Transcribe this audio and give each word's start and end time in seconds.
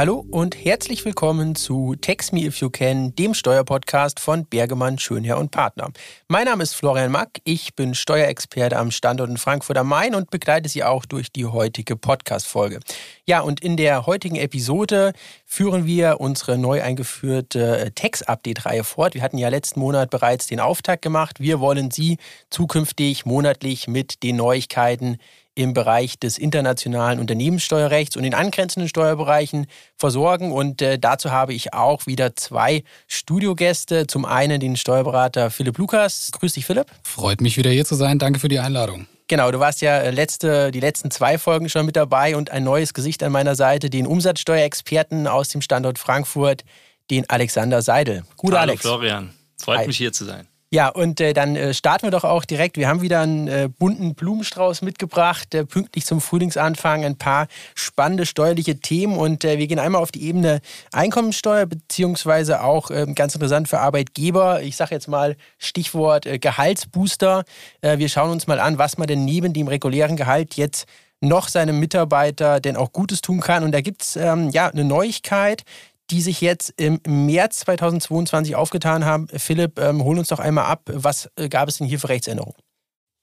Hallo 0.00 0.24
und 0.30 0.56
herzlich 0.56 1.04
willkommen 1.04 1.54
zu 1.54 1.94
Text 1.94 2.32
Me 2.32 2.46
If 2.46 2.56
You 2.62 2.70
Can, 2.70 3.14
dem 3.16 3.34
Steuerpodcast 3.34 4.18
von 4.18 4.46
Bergemann, 4.46 4.98
Schönherr 4.98 5.36
und 5.36 5.50
Partner. 5.50 5.90
Mein 6.26 6.46
Name 6.46 6.62
ist 6.62 6.72
Florian 6.72 7.12
Mack, 7.12 7.42
ich 7.44 7.74
bin 7.74 7.94
Steuerexperte 7.94 8.78
am 8.78 8.92
Standort 8.92 9.28
in 9.28 9.36
Frankfurt 9.36 9.76
am 9.76 9.88
Main 9.88 10.14
und 10.14 10.30
begleite 10.30 10.70
Sie 10.70 10.84
auch 10.84 11.04
durch 11.04 11.30
die 11.30 11.44
heutige 11.44 11.96
Podcast-Folge. 11.96 12.80
Ja, 13.26 13.40
und 13.40 13.60
in 13.60 13.76
der 13.76 14.06
heutigen 14.06 14.36
Episode 14.36 15.12
führen 15.44 15.84
wir 15.84 16.18
unsere 16.18 16.56
neu 16.56 16.80
eingeführte 16.82 17.92
Text-Update-Reihe 17.94 18.84
fort. 18.84 19.12
Wir 19.12 19.20
hatten 19.20 19.36
ja 19.36 19.50
letzten 19.50 19.80
Monat 19.80 20.08
bereits 20.08 20.46
den 20.46 20.60
Auftakt 20.60 21.02
gemacht. 21.02 21.40
Wir 21.40 21.60
wollen 21.60 21.90
Sie 21.90 22.16
zukünftig 22.48 23.26
monatlich 23.26 23.86
mit 23.86 24.22
den 24.22 24.36
Neuigkeiten 24.36 25.18
im 25.60 25.74
Bereich 25.74 26.18
des 26.18 26.38
internationalen 26.38 27.20
Unternehmenssteuerrechts 27.20 28.16
und 28.16 28.24
in 28.24 28.32
angrenzenden 28.32 28.88
Steuerbereichen 28.88 29.66
versorgen. 29.94 30.52
Und 30.52 30.80
äh, 30.80 30.98
dazu 30.98 31.30
habe 31.30 31.52
ich 31.52 31.74
auch 31.74 32.06
wieder 32.06 32.34
zwei 32.34 32.82
Studiogäste. 33.06 34.06
Zum 34.06 34.24
einen 34.24 34.58
den 34.58 34.76
Steuerberater 34.76 35.50
Philipp 35.50 35.76
Lukas. 35.76 36.30
Grüß 36.32 36.54
dich, 36.54 36.64
Philipp. 36.64 36.86
Freut 37.02 37.42
mich 37.42 37.58
wieder 37.58 37.70
hier 37.70 37.84
zu 37.84 37.94
sein. 37.94 38.18
Danke 38.18 38.40
für 38.40 38.48
die 38.48 38.58
Einladung. 38.58 39.06
Genau, 39.28 39.50
du 39.50 39.60
warst 39.60 39.82
ja 39.82 39.98
äh, 39.98 40.10
letzte, 40.10 40.70
die 40.70 40.80
letzten 40.80 41.10
zwei 41.10 41.36
Folgen 41.36 41.68
schon 41.68 41.84
mit 41.84 41.94
dabei 41.94 42.36
und 42.36 42.50
ein 42.50 42.64
neues 42.64 42.94
Gesicht 42.94 43.22
an 43.22 43.30
meiner 43.30 43.54
Seite, 43.54 43.90
den 43.90 44.06
Umsatzsteuerexperten 44.06 45.26
aus 45.26 45.50
dem 45.50 45.60
Standort 45.60 45.98
Frankfurt, 45.98 46.64
den 47.10 47.28
Alexander 47.28 47.82
Seidel. 47.82 48.24
Gute 48.38 48.58
Hallo 48.58 48.70
Alex. 48.70 48.80
Florian, 48.80 49.34
freut 49.62 49.80
Hi. 49.80 49.86
mich 49.86 49.98
hier 49.98 50.12
zu 50.12 50.24
sein. 50.24 50.48
Ja, 50.72 50.88
und 50.88 51.20
äh, 51.20 51.32
dann 51.32 51.56
äh, 51.56 51.74
starten 51.74 52.06
wir 52.06 52.12
doch 52.12 52.22
auch 52.22 52.44
direkt. 52.44 52.76
Wir 52.76 52.86
haben 52.86 53.02
wieder 53.02 53.22
einen 53.22 53.48
äh, 53.48 53.68
bunten 53.76 54.14
Blumenstrauß 54.14 54.82
mitgebracht, 54.82 55.52
äh, 55.52 55.66
pünktlich 55.66 56.06
zum 56.06 56.20
Frühlingsanfang 56.20 57.04
ein 57.04 57.16
paar 57.16 57.48
spannende 57.74 58.24
steuerliche 58.24 58.78
Themen 58.78 59.18
und 59.18 59.44
äh, 59.44 59.58
wir 59.58 59.66
gehen 59.66 59.80
einmal 59.80 60.00
auf 60.00 60.12
die 60.12 60.22
Ebene 60.22 60.60
Einkommensteuer 60.92 61.66
beziehungsweise 61.66 62.62
auch 62.62 62.92
ähm, 62.92 63.16
ganz 63.16 63.34
interessant 63.34 63.66
für 63.66 63.80
Arbeitgeber. 63.80 64.62
Ich 64.62 64.76
sage 64.76 64.94
jetzt 64.94 65.08
mal 65.08 65.36
Stichwort 65.58 66.26
äh, 66.26 66.38
Gehaltsbooster. 66.38 67.44
wir 67.82 68.08
schauen 68.08 68.30
uns 68.30 68.46
mal 68.46 68.60
an, 68.60 68.78
was 68.78 68.96
man 68.96 69.08
denn 69.08 69.24
neben 69.24 69.52
dem 69.52 69.66
regulären 69.66 70.16
Gehalt 70.16 70.54
jetzt 70.54 70.86
noch 71.20 71.48
seinem 71.48 71.78
Mitarbeiter 71.78 72.60
denn 72.60 72.76
auch 72.76 72.92
Gutes 72.92 73.20
tun 73.20 73.40
kann. 73.40 73.62
Und 73.62 73.72
da 73.72 73.80
gibt 73.80 74.02
es 74.02 74.16
ähm, 74.16 74.50
ja 74.50 74.68
eine 74.68 74.84
Neuigkeit, 74.84 75.64
die 76.10 76.20
sich 76.20 76.40
jetzt 76.40 76.74
im 76.76 77.00
März 77.06 77.60
2022 77.60 78.56
aufgetan 78.56 79.04
haben. 79.04 79.28
Philipp, 79.28 79.78
ähm, 79.78 80.02
hol 80.02 80.18
uns 80.18 80.26
doch 80.28 80.40
einmal 80.40 80.64
ab. 80.66 80.90
Was 80.92 81.30
äh, 81.36 81.48
gab 81.48 81.68
es 81.68 81.78
denn 81.78 81.86
hier 81.86 82.00
für 82.00 82.08
Rechtsänderungen? 82.08 82.56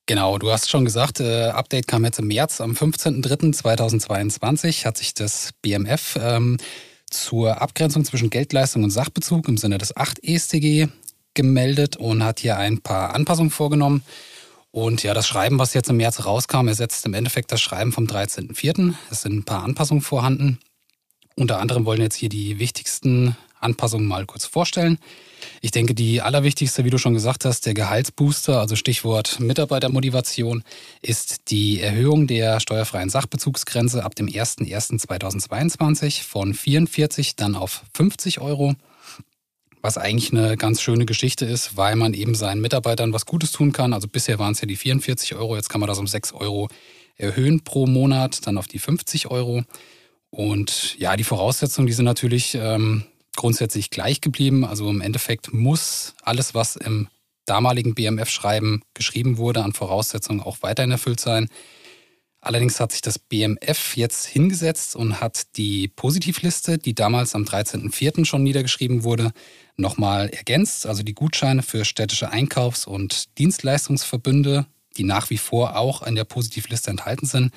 Genau, 0.06 0.38
du 0.38 0.50
hast 0.52 0.70
schon 0.70 0.86
gesagt, 0.86 1.20
äh, 1.20 1.48
Update 1.48 1.88
kam 1.88 2.06
jetzt 2.06 2.20
im 2.20 2.28
März. 2.28 2.62
Am 2.62 2.72
15.03.2022 2.72 4.86
hat 4.86 4.98
sich 4.98 5.14
das 5.14 5.50
BMF 5.62 6.18
ähm, 6.22 6.56
zur 7.10 7.62
Abgrenzung 7.62 8.06
zwischen 8.06 8.30
Geldleistung 8.30 8.86
und 8.86 8.92
Sachbezug 8.92 9.50
im 9.50 9.58
Sinne 9.58 9.78
des 9.78 9.98
8 9.98 10.24
ESTG 10.24 10.88
gemeldet 11.34 11.98
und 11.98 12.24
hat 12.24 12.40
hier 12.40 12.56
ein 12.58 12.80
paar 12.80 13.14
Anpassungen 13.16 13.52
vorgenommen. 13.52 14.02
Und 14.72 15.04
ja, 15.04 15.14
das 15.14 15.28
Schreiben, 15.28 15.60
was 15.60 15.74
jetzt 15.74 15.90
im 15.90 15.98
März 15.98 16.26
rauskam, 16.26 16.68
ersetzt 16.68 17.06
im 17.06 17.14
Endeffekt 17.14 17.52
das 17.52 17.60
Schreiben 17.62 17.92
vom 17.92 18.06
13.04. 18.06 18.94
Es 19.12 19.24
sind 19.24 19.34
ein 19.34 19.44
paar 19.44 19.64
Anpassungen 19.64 20.02
vorhanden. 20.02 20.60
Unter 21.40 21.60
anderem 21.60 21.86
wollen 21.86 22.02
jetzt 22.02 22.16
hier 22.16 22.30
die 22.30 22.58
wichtigsten 22.58 23.38
Anpassungen 23.60 24.08
mal 24.08 24.26
kurz 24.26 24.46
vorstellen. 24.46 24.98
Ich 25.62 25.70
denke, 25.70 25.94
die 25.94 26.22
allerwichtigste, 26.22 26.84
wie 26.84 26.90
du 26.90 26.98
schon 26.98 27.14
gesagt 27.14 27.46
hast, 27.46 27.68
der 27.68 27.76
Gehaltsbooster, 27.76 28.60
also 28.60 28.76
Stichwort 28.76 29.40
Mitarbeitermotivation, 29.40 30.64
ist 31.04 31.52
die 31.52 31.80
Erhöhung 31.80 32.26
der 32.26 32.60
steuerfreien 32.60 33.10
Sachbezugsgrenze 33.10 34.04
ab 34.04 34.16
dem 34.16 34.28
01.01.2022 34.28 36.24
von 36.24 36.56
44 36.56 37.36
dann 37.36 37.56
auf 37.56 37.84
50 37.94 38.42
Euro. 38.42 38.74
Was 39.84 40.00
eigentlich 40.00 40.32
eine 40.32 40.58
ganz 40.58 40.82
schöne 40.82 41.06
Geschichte 41.06 41.46
ist, 41.46 41.78
weil 41.78 41.96
man 41.96 42.16
eben 42.16 42.34
seinen 42.34 42.62
Mitarbeitern 42.62 43.14
was 43.14 43.28
Gutes 43.28 43.52
tun 43.52 43.74
kann. 43.74 43.94
Also 43.94 44.08
bisher 44.08 44.40
waren 44.40 44.54
es 44.54 44.62
ja 44.62 44.68
die 44.68 44.76
44 44.76 45.36
Euro, 45.36 45.56
jetzt 45.56 45.70
kann 45.70 45.82
man 45.82 45.88
das 45.88 46.00
um 46.00 46.08
6 46.08 46.34
Euro 46.34 46.68
erhöhen 47.16 47.62
pro 47.62 47.86
Monat, 47.86 48.48
dann 48.48 48.58
auf 48.58 48.68
die 48.68 48.80
50 48.80 49.30
Euro. 49.30 49.64
Und 50.38 50.96
ja, 51.00 51.18
die 51.18 51.24
Voraussetzungen, 51.24 51.88
die 51.88 51.94
sind 51.94 52.06
natürlich 52.06 52.54
ähm, 52.54 53.06
grundsätzlich 53.36 53.90
gleich 53.90 54.22
geblieben. 54.22 54.66
Also 54.66 54.88
im 54.88 55.02
Endeffekt 55.02 55.52
muss 55.52 56.14
alles, 56.22 56.54
was 56.54 56.76
im 56.76 57.08
damaligen 57.46 57.96
BMF-Schreiben 57.96 58.84
geschrieben 58.94 59.40
wurde, 59.40 59.64
an 59.64 59.74
Voraussetzungen 59.74 60.42
auch 60.42 60.58
weiterhin 60.62 60.92
erfüllt 60.92 61.20
sein. 61.20 61.50
Allerdings 62.40 62.80
hat 62.80 62.92
sich 62.92 63.02
das 63.02 63.18
BMF 63.18 63.98
jetzt 63.98 64.28
hingesetzt 64.28 64.96
und 64.96 65.22
hat 65.22 65.58
die 65.58 65.88
Positivliste, 65.88 66.78
die 66.78 66.94
damals 66.94 67.34
am 67.34 67.44
13.04. 67.44 68.24
schon 68.24 68.44
niedergeschrieben 68.44 69.04
wurde, 69.04 69.32
nochmal 69.76 70.30
ergänzt. 70.30 70.86
Also 70.86 71.02
die 71.02 71.16
Gutscheine 71.16 71.64
für 71.64 71.84
städtische 71.84 72.30
Einkaufs- 72.30 72.86
und 72.86 73.36
Dienstleistungsverbünde, 73.40 74.68
die 74.98 75.04
nach 75.04 75.32
wie 75.32 75.40
vor 75.40 75.78
auch 75.78 76.04
in 76.04 76.14
der 76.14 76.26
Positivliste 76.26 76.92
enthalten 76.92 77.26
sind, 77.26 77.52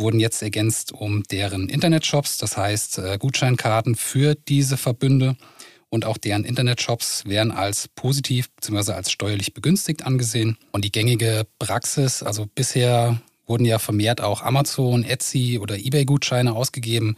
wurden 0.00 0.20
jetzt 0.20 0.42
ergänzt 0.42 0.92
um 0.92 1.22
deren 1.24 1.68
Internetshops, 1.68 2.38
das 2.38 2.56
heißt 2.56 2.98
äh, 2.98 3.18
Gutscheinkarten 3.18 3.94
für 3.94 4.34
diese 4.34 4.76
Verbünde 4.76 5.36
und 5.90 6.04
auch 6.04 6.16
deren 6.16 6.44
Internetshops 6.44 7.26
werden 7.26 7.52
als 7.52 7.88
positiv 7.88 8.50
bzw. 8.54 8.92
als 8.92 9.10
steuerlich 9.10 9.52
begünstigt 9.54 10.06
angesehen. 10.06 10.56
Und 10.72 10.84
die 10.84 10.92
gängige 10.92 11.46
Praxis, 11.58 12.22
also 12.22 12.46
bisher 12.54 13.20
wurden 13.46 13.64
ja 13.64 13.78
vermehrt 13.78 14.20
auch 14.20 14.42
Amazon, 14.42 15.04
Etsy 15.04 15.58
oder 15.60 15.76
eBay-Gutscheine 15.76 16.54
ausgegeben. 16.54 17.16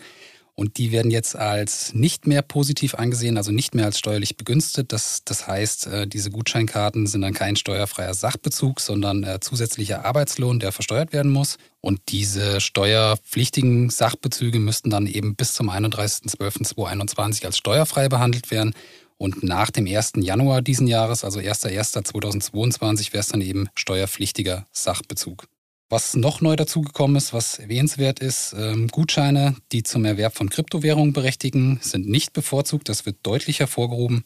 Und 0.54 0.76
die 0.76 0.92
werden 0.92 1.10
jetzt 1.10 1.34
als 1.34 1.94
nicht 1.94 2.26
mehr 2.26 2.42
positiv 2.42 2.94
angesehen, 2.94 3.38
also 3.38 3.50
nicht 3.52 3.74
mehr 3.74 3.86
als 3.86 3.98
steuerlich 3.98 4.36
begünstigt. 4.36 4.92
Das, 4.92 5.22
das 5.24 5.46
heißt, 5.46 5.86
äh, 5.86 6.06
diese 6.06 6.30
Gutscheinkarten 6.30 7.06
sind 7.06 7.22
dann 7.22 7.32
kein 7.32 7.56
steuerfreier 7.56 8.12
Sachbezug, 8.12 8.80
sondern 8.80 9.24
äh, 9.24 9.40
zusätzlicher 9.40 10.04
Arbeitslohn, 10.04 10.60
der 10.60 10.72
versteuert 10.72 11.14
werden 11.14 11.32
muss. 11.32 11.56
Und 11.80 12.00
diese 12.10 12.60
steuerpflichtigen 12.60 13.88
Sachbezüge 13.88 14.58
müssten 14.58 14.90
dann 14.90 15.06
eben 15.06 15.36
bis 15.36 15.54
zum 15.54 15.70
31.12.2021 15.70 17.46
als 17.46 17.56
steuerfrei 17.56 18.10
behandelt 18.10 18.50
werden. 18.50 18.74
Und 19.16 19.42
nach 19.42 19.70
dem 19.70 19.86
1. 19.86 20.12
Januar 20.16 20.60
diesen 20.60 20.86
Jahres, 20.86 21.24
also 21.24 21.38
1.1.2022, 21.38 23.12
wäre 23.12 23.20
es 23.20 23.28
dann 23.28 23.40
eben 23.40 23.68
steuerpflichtiger 23.74 24.66
Sachbezug. 24.72 25.46
Was 25.92 26.16
noch 26.16 26.40
neu 26.40 26.56
dazugekommen 26.56 27.16
ist, 27.16 27.34
was 27.34 27.58
erwähnenswert 27.58 28.18
ist, 28.18 28.54
ähm, 28.58 28.88
Gutscheine, 28.88 29.56
die 29.72 29.82
zum 29.82 30.06
Erwerb 30.06 30.34
von 30.34 30.48
Kryptowährungen 30.48 31.12
berechtigen, 31.12 31.80
sind 31.82 32.08
nicht 32.08 32.32
bevorzugt. 32.32 32.88
Das 32.88 33.04
wird 33.04 33.18
deutlich 33.22 33.60
hervorgehoben. 33.60 34.22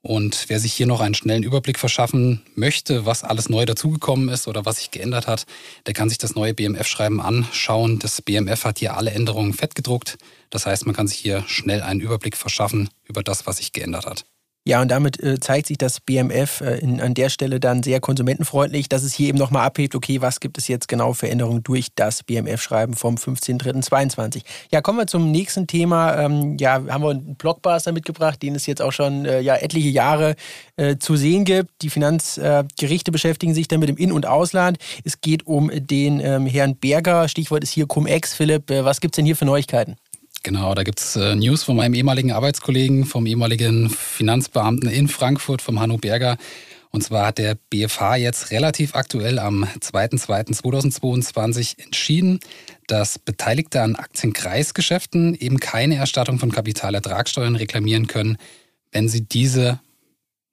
Und 0.00 0.46
wer 0.48 0.58
sich 0.58 0.72
hier 0.72 0.86
noch 0.86 1.02
einen 1.02 1.14
schnellen 1.14 1.42
Überblick 1.42 1.78
verschaffen 1.78 2.40
möchte, 2.54 3.04
was 3.04 3.22
alles 3.22 3.50
neu 3.50 3.66
dazugekommen 3.66 4.30
ist 4.30 4.48
oder 4.48 4.64
was 4.64 4.76
sich 4.78 4.92
geändert 4.92 5.26
hat, 5.26 5.44
der 5.86 5.92
kann 5.92 6.08
sich 6.08 6.16
das 6.16 6.34
neue 6.34 6.54
BMF-Schreiben 6.54 7.20
anschauen. 7.20 7.98
Das 7.98 8.22
BMF 8.22 8.64
hat 8.64 8.78
hier 8.78 8.96
alle 8.96 9.10
Änderungen 9.10 9.52
fettgedruckt. 9.52 10.16
Das 10.48 10.64
heißt, 10.64 10.86
man 10.86 10.94
kann 10.94 11.06
sich 11.06 11.18
hier 11.18 11.44
schnell 11.46 11.82
einen 11.82 12.00
Überblick 12.00 12.34
verschaffen 12.34 12.88
über 13.04 13.22
das, 13.22 13.46
was 13.46 13.58
sich 13.58 13.74
geändert 13.74 14.06
hat. 14.06 14.24
Ja, 14.66 14.80
und 14.80 14.90
damit 14.90 15.22
äh, 15.22 15.38
zeigt 15.40 15.66
sich 15.66 15.76
das 15.76 16.00
BMF 16.00 16.62
äh, 16.62 16.78
in, 16.78 16.98
an 17.02 17.12
der 17.12 17.28
Stelle 17.28 17.60
dann 17.60 17.82
sehr 17.82 18.00
konsumentenfreundlich, 18.00 18.88
dass 18.88 19.02
es 19.02 19.12
hier 19.12 19.28
eben 19.28 19.36
nochmal 19.36 19.66
abhebt, 19.66 19.94
okay, 19.94 20.22
was 20.22 20.40
gibt 20.40 20.56
es 20.56 20.68
jetzt 20.68 20.88
genau 20.88 21.12
für 21.12 21.28
Änderungen 21.28 21.62
durch 21.62 21.88
das 21.94 22.22
BMF-Schreiben 22.22 22.94
vom 22.94 23.16
15.03.22. 23.16 24.42
Ja, 24.72 24.80
kommen 24.80 24.98
wir 24.98 25.06
zum 25.06 25.30
nächsten 25.30 25.66
Thema. 25.66 26.16
Ähm, 26.18 26.56
ja, 26.58 26.82
haben 26.88 27.04
wir 27.04 27.10
einen 27.10 27.34
Blockbuster 27.34 27.92
mitgebracht, 27.92 28.40
den 28.42 28.54
es 28.54 28.64
jetzt 28.64 28.80
auch 28.80 28.92
schon 28.92 29.26
äh, 29.26 29.40
ja, 29.40 29.56
etliche 29.56 29.90
Jahre 29.90 30.34
äh, 30.76 30.96
zu 30.96 31.16
sehen 31.16 31.44
gibt. 31.44 31.82
Die 31.82 31.90
Finanzgerichte 31.90 33.12
beschäftigen 33.12 33.52
sich 33.52 33.68
dann 33.68 33.80
mit 33.80 33.90
dem 33.90 33.98
In- 33.98 34.12
und 34.12 34.24
Ausland. 34.24 34.78
Es 35.04 35.20
geht 35.20 35.46
um 35.46 35.70
den 35.74 36.20
ähm, 36.20 36.46
Herrn 36.46 36.76
Berger, 36.76 37.28
Stichwort 37.28 37.64
ist 37.64 37.70
hier 37.70 37.86
Cum-Ex. 37.86 38.32
Philipp, 38.32 38.70
äh, 38.70 38.82
was 38.82 39.02
gibt 39.02 39.14
es 39.14 39.16
denn 39.16 39.26
hier 39.26 39.36
für 39.36 39.44
Neuigkeiten? 39.44 39.96
Genau, 40.44 40.74
da 40.74 40.82
gibt 40.82 41.00
es 41.00 41.16
äh, 41.16 41.34
News 41.34 41.64
von 41.64 41.74
meinem 41.74 41.94
ehemaligen 41.94 42.30
Arbeitskollegen, 42.30 43.06
vom 43.06 43.24
ehemaligen 43.24 43.88
Finanzbeamten 43.88 44.90
in 44.90 45.08
Frankfurt, 45.08 45.62
vom 45.62 45.80
Hanno 45.80 45.96
Berger. 45.96 46.36
Und 46.90 47.02
zwar 47.02 47.28
hat 47.28 47.38
der 47.38 47.56
BFH 47.70 48.16
jetzt 48.16 48.50
relativ 48.50 48.94
aktuell 48.94 49.38
am 49.38 49.64
2.2.2022 49.64 51.82
entschieden, 51.82 52.40
dass 52.86 53.18
Beteiligte 53.18 53.80
an 53.80 53.96
Aktienkreisgeschäften 53.96 55.34
eben 55.34 55.60
keine 55.60 55.96
Erstattung 55.96 56.38
von 56.38 56.52
Kapitalertragssteuern 56.52 57.56
reklamieren 57.56 58.06
können, 58.06 58.36
wenn 58.92 59.08
sie 59.08 59.22
diese 59.22 59.80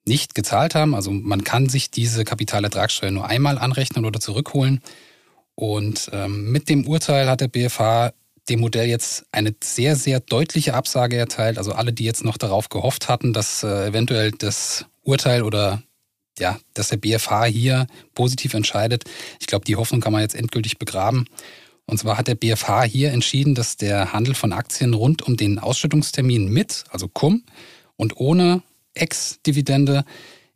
nicht 0.06 0.34
gezahlt 0.34 0.74
haben. 0.74 0.94
Also 0.94 1.10
man 1.10 1.44
kann 1.44 1.68
sich 1.68 1.90
diese 1.90 2.24
Kapitalertragssteuer 2.24 3.10
nur 3.10 3.26
einmal 3.26 3.58
anrechnen 3.58 4.06
oder 4.06 4.20
zurückholen. 4.20 4.80
Und 5.54 6.08
ähm, 6.14 6.50
mit 6.50 6.70
dem 6.70 6.86
Urteil 6.86 7.28
hat 7.28 7.42
der 7.42 7.48
BFH 7.48 8.14
dem 8.48 8.60
Modell 8.60 8.88
jetzt 8.88 9.24
eine 9.32 9.54
sehr, 9.62 9.96
sehr 9.96 10.20
deutliche 10.20 10.74
Absage 10.74 11.16
erteilt. 11.16 11.58
Also 11.58 11.72
alle, 11.72 11.92
die 11.92 12.04
jetzt 12.04 12.24
noch 12.24 12.36
darauf 12.36 12.68
gehofft 12.68 13.08
hatten, 13.08 13.32
dass 13.32 13.62
äh, 13.62 13.86
eventuell 13.86 14.32
das 14.32 14.86
Urteil 15.02 15.42
oder 15.42 15.82
ja, 16.38 16.58
dass 16.74 16.88
der 16.88 16.96
BFH 16.96 17.44
hier 17.44 17.86
positiv 18.14 18.54
entscheidet. 18.54 19.04
Ich 19.38 19.46
glaube, 19.46 19.64
die 19.64 19.76
Hoffnung 19.76 20.00
kann 20.00 20.12
man 20.12 20.22
jetzt 20.22 20.34
endgültig 20.34 20.78
begraben. 20.78 21.26
Und 21.86 21.98
zwar 21.98 22.16
hat 22.16 22.28
der 22.28 22.36
BFH 22.36 22.84
hier 22.84 23.12
entschieden, 23.12 23.54
dass 23.54 23.76
der 23.76 24.12
Handel 24.12 24.34
von 24.34 24.52
Aktien 24.52 24.94
rund 24.94 25.22
um 25.22 25.36
den 25.36 25.58
Ausschüttungstermin 25.58 26.48
mit, 26.48 26.84
also 26.90 27.08
cum, 27.08 27.44
und 27.96 28.16
ohne 28.16 28.62
Ex-Dividende 28.94 30.04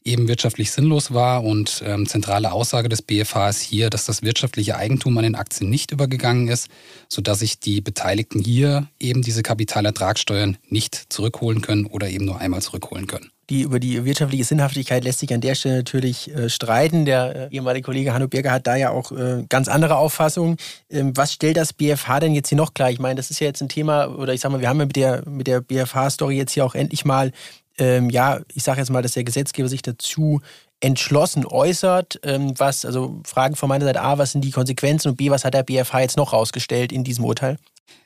eben 0.06 0.28
wirtschaftlich 0.28 0.70
sinnlos 0.70 1.12
war. 1.12 1.44
Und 1.44 1.82
ähm, 1.84 2.06
zentrale 2.06 2.52
Aussage 2.52 2.88
des 2.88 3.02
BFH 3.02 3.50
ist 3.50 3.60
hier, 3.60 3.90
dass 3.90 4.06
das 4.06 4.22
wirtschaftliche 4.22 4.76
Eigentum 4.76 5.16
an 5.18 5.24
den 5.24 5.34
Aktien 5.34 5.68
nicht 5.68 5.90
übergegangen 5.90 6.48
ist, 6.48 6.68
sodass 7.08 7.40
sich 7.40 7.60
die 7.60 7.80
Beteiligten 7.80 8.40
hier 8.40 8.88
eben 9.00 9.22
diese 9.22 9.42
Kapitalertragssteuern 9.42 10.56
nicht 10.68 11.12
zurückholen 11.12 11.60
können 11.60 11.86
oder 11.86 12.08
eben 12.08 12.24
nur 12.24 12.40
einmal 12.40 12.62
zurückholen 12.62 13.06
können. 13.06 13.30
Die, 13.48 13.62
über 13.62 13.78
die 13.78 14.04
wirtschaftliche 14.04 14.42
Sinnhaftigkeit 14.42 15.04
lässt 15.04 15.20
sich 15.20 15.32
an 15.32 15.40
der 15.40 15.54
Stelle 15.54 15.76
natürlich 15.76 16.34
äh, 16.34 16.48
streiten. 16.48 17.04
Der 17.04 17.50
äh, 17.52 17.54
ehemalige 17.54 17.84
Kollege 17.84 18.12
Hanno 18.12 18.26
Birger 18.26 18.50
hat 18.50 18.66
da 18.66 18.74
ja 18.74 18.90
auch 18.90 19.12
äh, 19.12 19.44
ganz 19.48 19.68
andere 19.68 19.98
Auffassungen. 19.98 20.56
Ähm, 20.90 21.16
was 21.16 21.32
stellt 21.32 21.56
das 21.56 21.72
BFH 21.72 22.18
denn 22.18 22.34
jetzt 22.34 22.48
hier 22.48 22.58
noch 22.58 22.74
klar? 22.74 22.90
Ich 22.90 22.98
meine, 22.98 23.14
das 23.14 23.30
ist 23.30 23.38
ja 23.38 23.46
jetzt 23.46 23.60
ein 23.60 23.68
Thema, 23.68 24.08
oder 24.08 24.34
ich 24.34 24.40
sag 24.40 24.50
mal, 24.50 24.60
wir 24.60 24.68
haben 24.68 24.80
ja 24.80 24.86
mit 24.86 24.96
der, 24.96 25.22
mit 25.28 25.46
der 25.46 25.60
BFH-Story 25.60 26.36
jetzt 26.36 26.52
hier 26.52 26.64
auch 26.64 26.74
endlich 26.74 27.04
mal 27.04 27.30
ähm, 27.78 28.10
ja, 28.10 28.40
ich 28.54 28.62
sage 28.62 28.80
jetzt 28.80 28.90
mal, 28.90 29.02
dass 29.02 29.12
der 29.12 29.24
Gesetzgeber 29.24 29.68
sich 29.68 29.82
dazu 29.82 30.40
entschlossen 30.80 31.46
äußert. 31.46 32.20
Ähm, 32.22 32.54
was, 32.58 32.84
also 32.84 33.20
Fragen 33.24 33.56
von 33.56 33.68
meiner 33.68 33.84
Seite 33.84 34.02
A, 34.02 34.18
was 34.18 34.32
sind 34.32 34.44
die 34.44 34.50
Konsequenzen 34.50 35.08
und 35.08 35.16
B, 35.16 35.30
was 35.30 35.44
hat 35.44 35.54
der 35.54 35.62
BFH 35.62 36.00
jetzt 36.00 36.16
noch 36.16 36.32
rausgestellt 36.32 36.92
in 36.92 37.04
diesem 37.04 37.24
Urteil? 37.24 37.58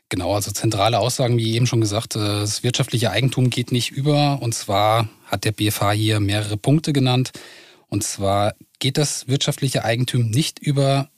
Genau, 0.09 0.35
also 0.35 0.51
zentrale 0.51 0.99
Aussagen, 0.99 1.37
wie 1.39 1.55
eben 1.55 1.69
schon 1.69 1.81
gesagt, 1.81 2.17
äh, 2.17 2.19
das 2.19 2.63
wirtschaftliche 2.63 3.11
Eigentum 3.11 3.51
geht 3.51 3.71
nicht 3.71 3.91
über. 3.93 4.39
Und 4.43 4.55
zwar 4.55 5.09
hat 5.27 5.45
der 5.45 5.53
BFH 5.53 5.93
hier 5.93 6.21
mehrere 6.21 6.57
Punkte 6.57 6.93
genannt. 6.93 7.31
Und 7.89 8.05
zwar 8.05 8.55
geht 8.79 8.99
das 8.99 9.29
wirtschaftliche 9.29 9.85
Eigentum 9.85 10.31
nicht 10.31 10.59
über, 10.59 11.09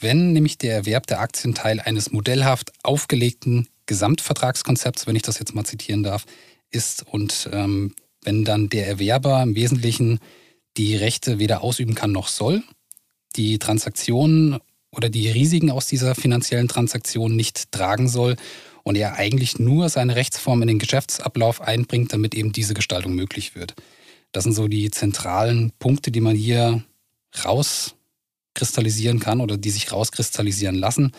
wenn 0.00 0.32
nämlich 0.32 0.58
der 0.58 0.74
Erwerb 0.74 1.06
der 1.06 1.20
Aktien 1.20 1.54
Teil 1.54 1.80
eines 1.80 2.12
modellhaft 2.12 2.72
aufgelegten 2.82 3.68
Gesamtvertragskonzepts, 3.86 5.06
wenn 5.06 5.16
ich 5.16 5.22
das 5.22 5.38
jetzt 5.38 5.54
mal 5.54 5.64
zitieren 5.64 6.02
darf, 6.02 6.24
ist 6.70 7.06
und 7.06 7.48
ähm, 7.52 7.94
wenn 8.22 8.44
dann 8.44 8.68
der 8.68 8.86
Erwerber 8.86 9.42
im 9.42 9.54
Wesentlichen 9.54 10.18
die 10.76 10.96
Rechte 10.96 11.38
weder 11.38 11.62
ausüben 11.62 11.94
kann 11.94 12.12
noch 12.12 12.28
soll, 12.28 12.62
die 13.36 13.58
Transaktionen 13.58 14.58
oder 14.92 15.08
die 15.08 15.30
Risiken 15.30 15.70
aus 15.70 15.86
dieser 15.86 16.14
finanziellen 16.14 16.68
Transaktion 16.68 17.36
nicht 17.36 17.72
tragen 17.72 18.08
soll 18.08 18.36
und 18.82 18.96
er 18.96 19.14
eigentlich 19.14 19.58
nur 19.58 19.88
seine 19.88 20.16
Rechtsform 20.16 20.62
in 20.62 20.68
den 20.68 20.78
Geschäftsablauf 20.78 21.60
einbringt, 21.60 22.12
damit 22.12 22.34
eben 22.34 22.52
diese 22.52 22.74
Gestaltung 22.74 23.14
möglich 23.14 23.54
wird. 23.54 23.74
Das 24.32 24.44
sind 24.44 24.52
so 24.52 24.68
die 24.68 24.90
zentralen 24.90 25.72
Punkte, 25.78 26.10
die 26.10 26.20
man 26.20 26.36
hier 26.36 26.84
rauskristallisieren 27.44 29.20
kann 29.20 29.40
oder 29.40 29.56
die 29.56 29.70
sich 29.70 29.92
rauskristallisieren 29.92 30.76
lassen. 30.76 31.12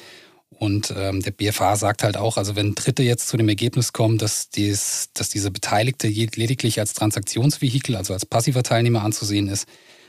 Und 0.57 0.93
ähm, 0.95 1.21
der 1.21 1.31
BFH 1.31 1.77
sagt 1.77 2.03
halt 2.03 2.17
auch, 2.17 2.37
also 2.37 2.55
wenn 2.55 2.75
Dritte 2.75 3.03
jetzt 3.03 3.27
zu 3.27 3.37
dem 3.37 3.49
Ergebnis 3.49 3.93
kommen, 3.93 4.17
dass, 4.17 4.49
dies, 4.49 5.09
dass 5.13 5.29
diese 5.29 5.49
Beteiligte 5.49 6.07
lediglich 6.07 6.79
als 6.79 6.93
Transaktionsvehikel, 6.93 7.95
also 7.95 8.13
als 8.13 8.25
passiver 8.25 8.61
Teilnehmer 8.61 9.03
anzusehen 9.03 9.47
ist, 9.47 9.67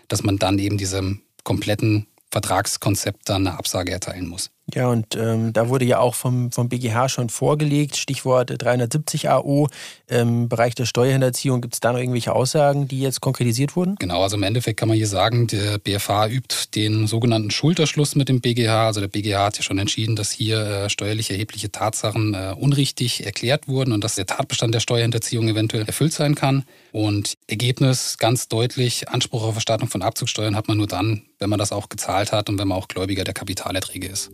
dass 0.08 0.22
man 0.22 0.38
dann 0.38 0.58
eben 0.58 0.76
diesem 0.76 1.22
kompletten 1.44 2.06
Vertragskonzept 2.30 3.28
dann 3.28 3.46
eine 3.46 3.58
Absage 3.58 3.92
erteilen 3.92 4.26
muss. 4.26 4.50
Ja, 4.74 4.88
und 4.88 5.16
ähm, 5.16 5.52
da 5.52 5.68
wurde 5.68 5.84
ja 5.84 5.98
auch 5.98 6.14
vom, 6.14 6.50
vom 6.50 6.68
BGH 6.68 7.08
schon 7.08 7.28
vorgelegt, 7.28 7.96
Stichwort 7.96 8.52
370 8.56 9.28
AO. 9.28 9.68
Im 10.08 10.48
Bereich 10.48 10.74
der 10.74 10.86
Steuerhinterziehung 10.86 11.60
gibt 11.60 11.74
es 11.74 11.80
da 11.80 11.92
noch 11.92 11.98
irgendwelche 11.98 12.32
Aussagen, 12.32 12.88
die 12.88 13.00
jetzt 13.00 13.20
konkretisiert 13.20 13.76
wurden? 13.76 13.96
Genau, 13.98 14.22
also 14.22 14.36
im 14.36 14.42
Endeffekt 14.42 14.80
kann 14.80 14.88
man 14.88 14.96
hier 14.96 15.06
sagen, 15.06 15.46
der 15.46 15.78
BFH 15.78 16.28
übt 16.28 16.56
den 16.74 17.06
sogenannten 17.06 17.50
Schulterschluss 17.50 18.14
mit 18.14 18.28
dem 18.28 18.40
BGH. 18.40 18.86
Also 18.86 19.00
der 19.00 19.08
BGH 19.08 19.46
hat 19.46 19.58
ja 19.58 19.62
schon 19.62 19.78
entschieden, 19.78 20.16
dass 20.16 20.30
hier 20.30 20.60
äh, 20.60 20.90
steuerlich 20.90 21.30
erhebliche 21.30 21.70
Tatsachen 21.70 22.34
äh, 22.34 22.54
unrichtig 22.58 23.26
erklärt 23.26 23.68
wurden 23.68 23.92
und 23.92 24.02
dass 24.04 24.14
der 24.14 24.26
Tatbestand 24.26 24.74
der 24.74 24.80
Steuerhinterziehung 24.80 25.48
eventuell 25.48 25.84
erfüllt 25.84 26.12
sein 26.12 26.34
kann. 26.34 26.64
Und 26.92 27.34
Ergebnis 27.46 28.16
ganz 28.18 28.48
deutlich, 28.48 29.08
Anspruch 29.08 29.42
auf 29.42 29.54
Erstattung 29.54 29.88
von 29.88 30.02
Abzugssteuern 30.02 30.56
hat 30.56 30.68
man 30.68 30.78
nur 30.78 30.86
dann, 30.86 31.22
wenn 31.42 31.50
man 31.50 31.58
das 31.58 31.72
auch 31.72 31.88
gezahlt 31.88 32.32
hat 32.32 32.48
und 32.48 32.58
wenn 32.58 32.68
man 32.68 32.78
auch 32.78 32.88
Gläubiger 32.88 33.24
der 33.24 33.34
Kapitalerträge 33.34 34.06
ist. 34.06 34.30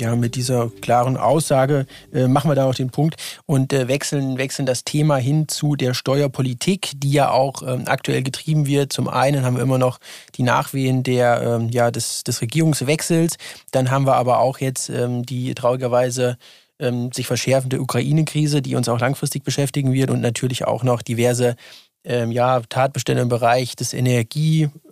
Ja, 0.00 0.16
mit 0.16 0.34
dieser 0.34 0.70
klaren 0.80 1.18
Aussage 1.18 1.84
äh, 2.10 2.26
machen 2.26 2.50
wir 2.50 2.54
da 2.54 2.64
auch 2.64 2.74
den 2.74 2.88
Punkt 2.88 3.16
und 3.44 3.74
äh, 3.74 3.86
wechseln, 3.86 4.38
wechseln 4.38 4.64
das 4.64 4.84
Thema 4.84 5.16
hin 5.18 5.46
zu 5.46 5.76
der 5.76 5.92
Steuerpolitik, 5.92 6.92
die 6.96 7.12
ja 7.12 7.30
auch 7.30 7.62
ähm, 7.62 7.82
aktuell 7.86 8.22
getrieben 8.22 8.66
wird. 8.66 8.94
Zum 8.94 9.08
einen 9.08 9.44
haben 9.44 9.56
wir 9.56 9.62
immer 9.62 9.76
noch 9.76 9.98
die 10.36 10.42
Nachwehen 10.42 11.02
der, 11.02 11.42
ähm, 11.42 11.68
ja, 11.68 11.90
des, 11.90 12.24
des 12.24 12.40
Regierungswechsels. 12.40 13.36
Dann 13.72 13.90
haben 13.90 14.06
wir 14.06 14.14
aber 14.14 14.38
auch 14.38 14.58
jetzt 14.58 14.88
ähm, 14.88 15.26
die 15.26 15.54
traurigerweise 15.54 16.38
ähm, 16.80 17.12
sich 17.12 17.26
verschärfende 17.26 17.80
Ukraine-Krise, 17.80 18.62
die 18.62 18.74
uns 18.74 18.88
auch 18.88 19.00
langfristig 19.00 19.44
beschäftigen 19.44 19.92
wird 19.92 20.10
und 20.10 20.20
natürlich 20.20 20.66
auch 20.66 20.82
noch 20.82 21.02
diverse 21.02 21.56
ähm, 22.04 22.32
ja, 22.32 22.60
Tatbestände 22.68 23.22
im 23.22 23.28
Bereich 23.28 23.76
des 23.76 23.92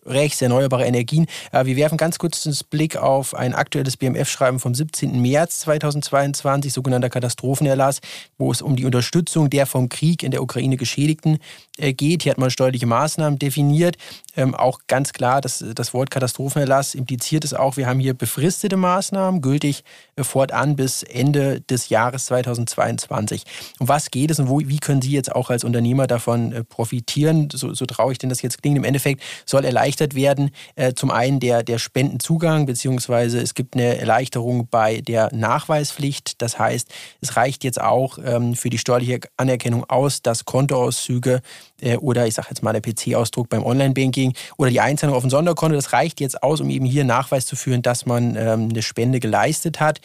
Energierechts, 0.08 0.43
erneuerbare 0.43 0.87
Energien. 0.87 1.26
Äh, 1.52 1.66
wir 1.66 1.76
werfen 1.76 1.99
ganz 1.99 2.19
kurz 2.19 2.46
einen 2.46 2.56
Blick 2.70 2.96
auf 2.96 3.34
ein 3.34 3.55
aktuelles 3.55 3.96
BMF-Schreiben 3.96 4.58
vom 4.58 4.75
17. 4.75 5.20
März 5.20 5.60
2022, 5.60 6.72
sogenannter 6.72 7.10
Katastrophenerlass, 7.10 8.00
wo 8.38 8.50
es 8.50 8.62
um 8.62 8.76
die 8.76 8.84
Unterstützung 8.84 9.50
der 9.50 9.66
vom 9.66 9.88
Krieg 9.88 10.22
in 10.22 10.31
der 10.31 10.43
Ukraine 10.43 10.76
Geschädigten 10.76 11.38
äh, 11.78 11.93
geht. 11.93 12.22
Hier 12.22 12.31
hat 12.31 12.38
man 12.38 12.50
steuerliche 12.50 12.87
Maßnahmen 12.87 13.38
definiert. 13.38 13.96
Ähm, 14.37 14.55
auch 14.55 14.81
ganz 14.87 15.12
klar, 15.12 15.40
dass 15.40 15.64
das 15.75 15.94
Wort 15.94 16.11
Katastrophenerlass 16.11 16.94
impliziert 16.94 17.44
es 17.44 17.54
auch, 17.54 17.76
wir 17.76 17.87
haben 17.87 18.00
hier 18.00 18.14
befristete 18.14 18.76
Maßnahmen, 18.76 19.40
gültig 19.40 19.84
äh, 20.16 20.25
fortan 20.25 20.76
bis 20.76 21.02
Ende 21.02 21.61
des 21.62 21.88
Jahres 21.88 22.26
2022. 22.26 23.43
Um 23.78 23.88
was 23.88 24.11
geht 24.11 24.31
es 24.31 24.38
und 24.38 24.49
wo, 24.49 24.61
wie 24.61 24.78
können 24.78 25.02
Sie 25.02 25.12
jetzt 25.12 25.34
auch 25.34 25.50
als 25.50 25.64
Unternehmer 25.64 26.06
davon 26.06 26.64
profitieren? 26.69 27.49
So, 27.52 27.75
so 27.75 27.87
traurig 27.87 28.19
denn 28.19 28.31
das 28.31 28.43
jetzt 28.43 28.62
klingt. 28.62 28.76
Im 28.76 28.84
Endeffekt 28.84 29.22
soll 29.44 29.64
erleichtert 29.64 29.97
werden, 30.14 30.50
äh, 30.76 30.94
zum 30.94 31.10
einen 31.10 31.40
der, 31.40 31.62
der 31.62 31.78
Spendenzugang, 31.78 32.66
beziehungsweise 32.66 33.40
es 33.40 33.54
gibt 33.54 33.74
eine 33.74 33.98
Erleichterung 33.98 34.68
bei 34.70 35.00
der 35.00 35.34
Nachweispflicht. 35.34 36.40
Das 36.40 36.58
heißt, 36.58 36.88
es 37.20 37.36
reicht 37.36 37.64
jetzt 37.64 37.80
auch 37.80 38.18
ähm, 38.24 38.54
für 38.54 38.70
die 38.70 38.78
steuerliche 38.78 39.20
Anerkennung 39.36 39.84
aus, 39.88 40.22
dass 40.22 40.44
Kontoauszüge 40.44 41.40
äh, 41.80 41.96
oder 41.96 42.26
ich 42.26 42.34
sage 42.34 42.48
jetzt 42.50 42.62
mal 42.62 42.72
der 42.72 42.82
PC-Ausdruck 42.82 43.48
beim 43.48 43.64
Online-Banking 43.64 44.34
oder 44.56 44.70
die 44.70 44.80
Einzahlung 44.80 45.16
auf 45.16 45.25
ein 45.25 45.30
Sonderkonto. 45.30 45.75
Das 45.75 45.92
reicht 45.92 46.20
jetzt 46.20 46.42
aus, 46.42 46.61
um 46.61 46.70
eben 46.70 46.84
hier 46.84 47.04
Nachweis 47.04 47.46
zu 47.46 47.56
führen, 47.56 47.82
dass 47.82 48.06
man 48.06 48.37
ähm, 48.37 48.68
eine 48.70 48.82
Spende 48.82 49.20
geleistet 49.20 49.80
hat. 49.80 50.00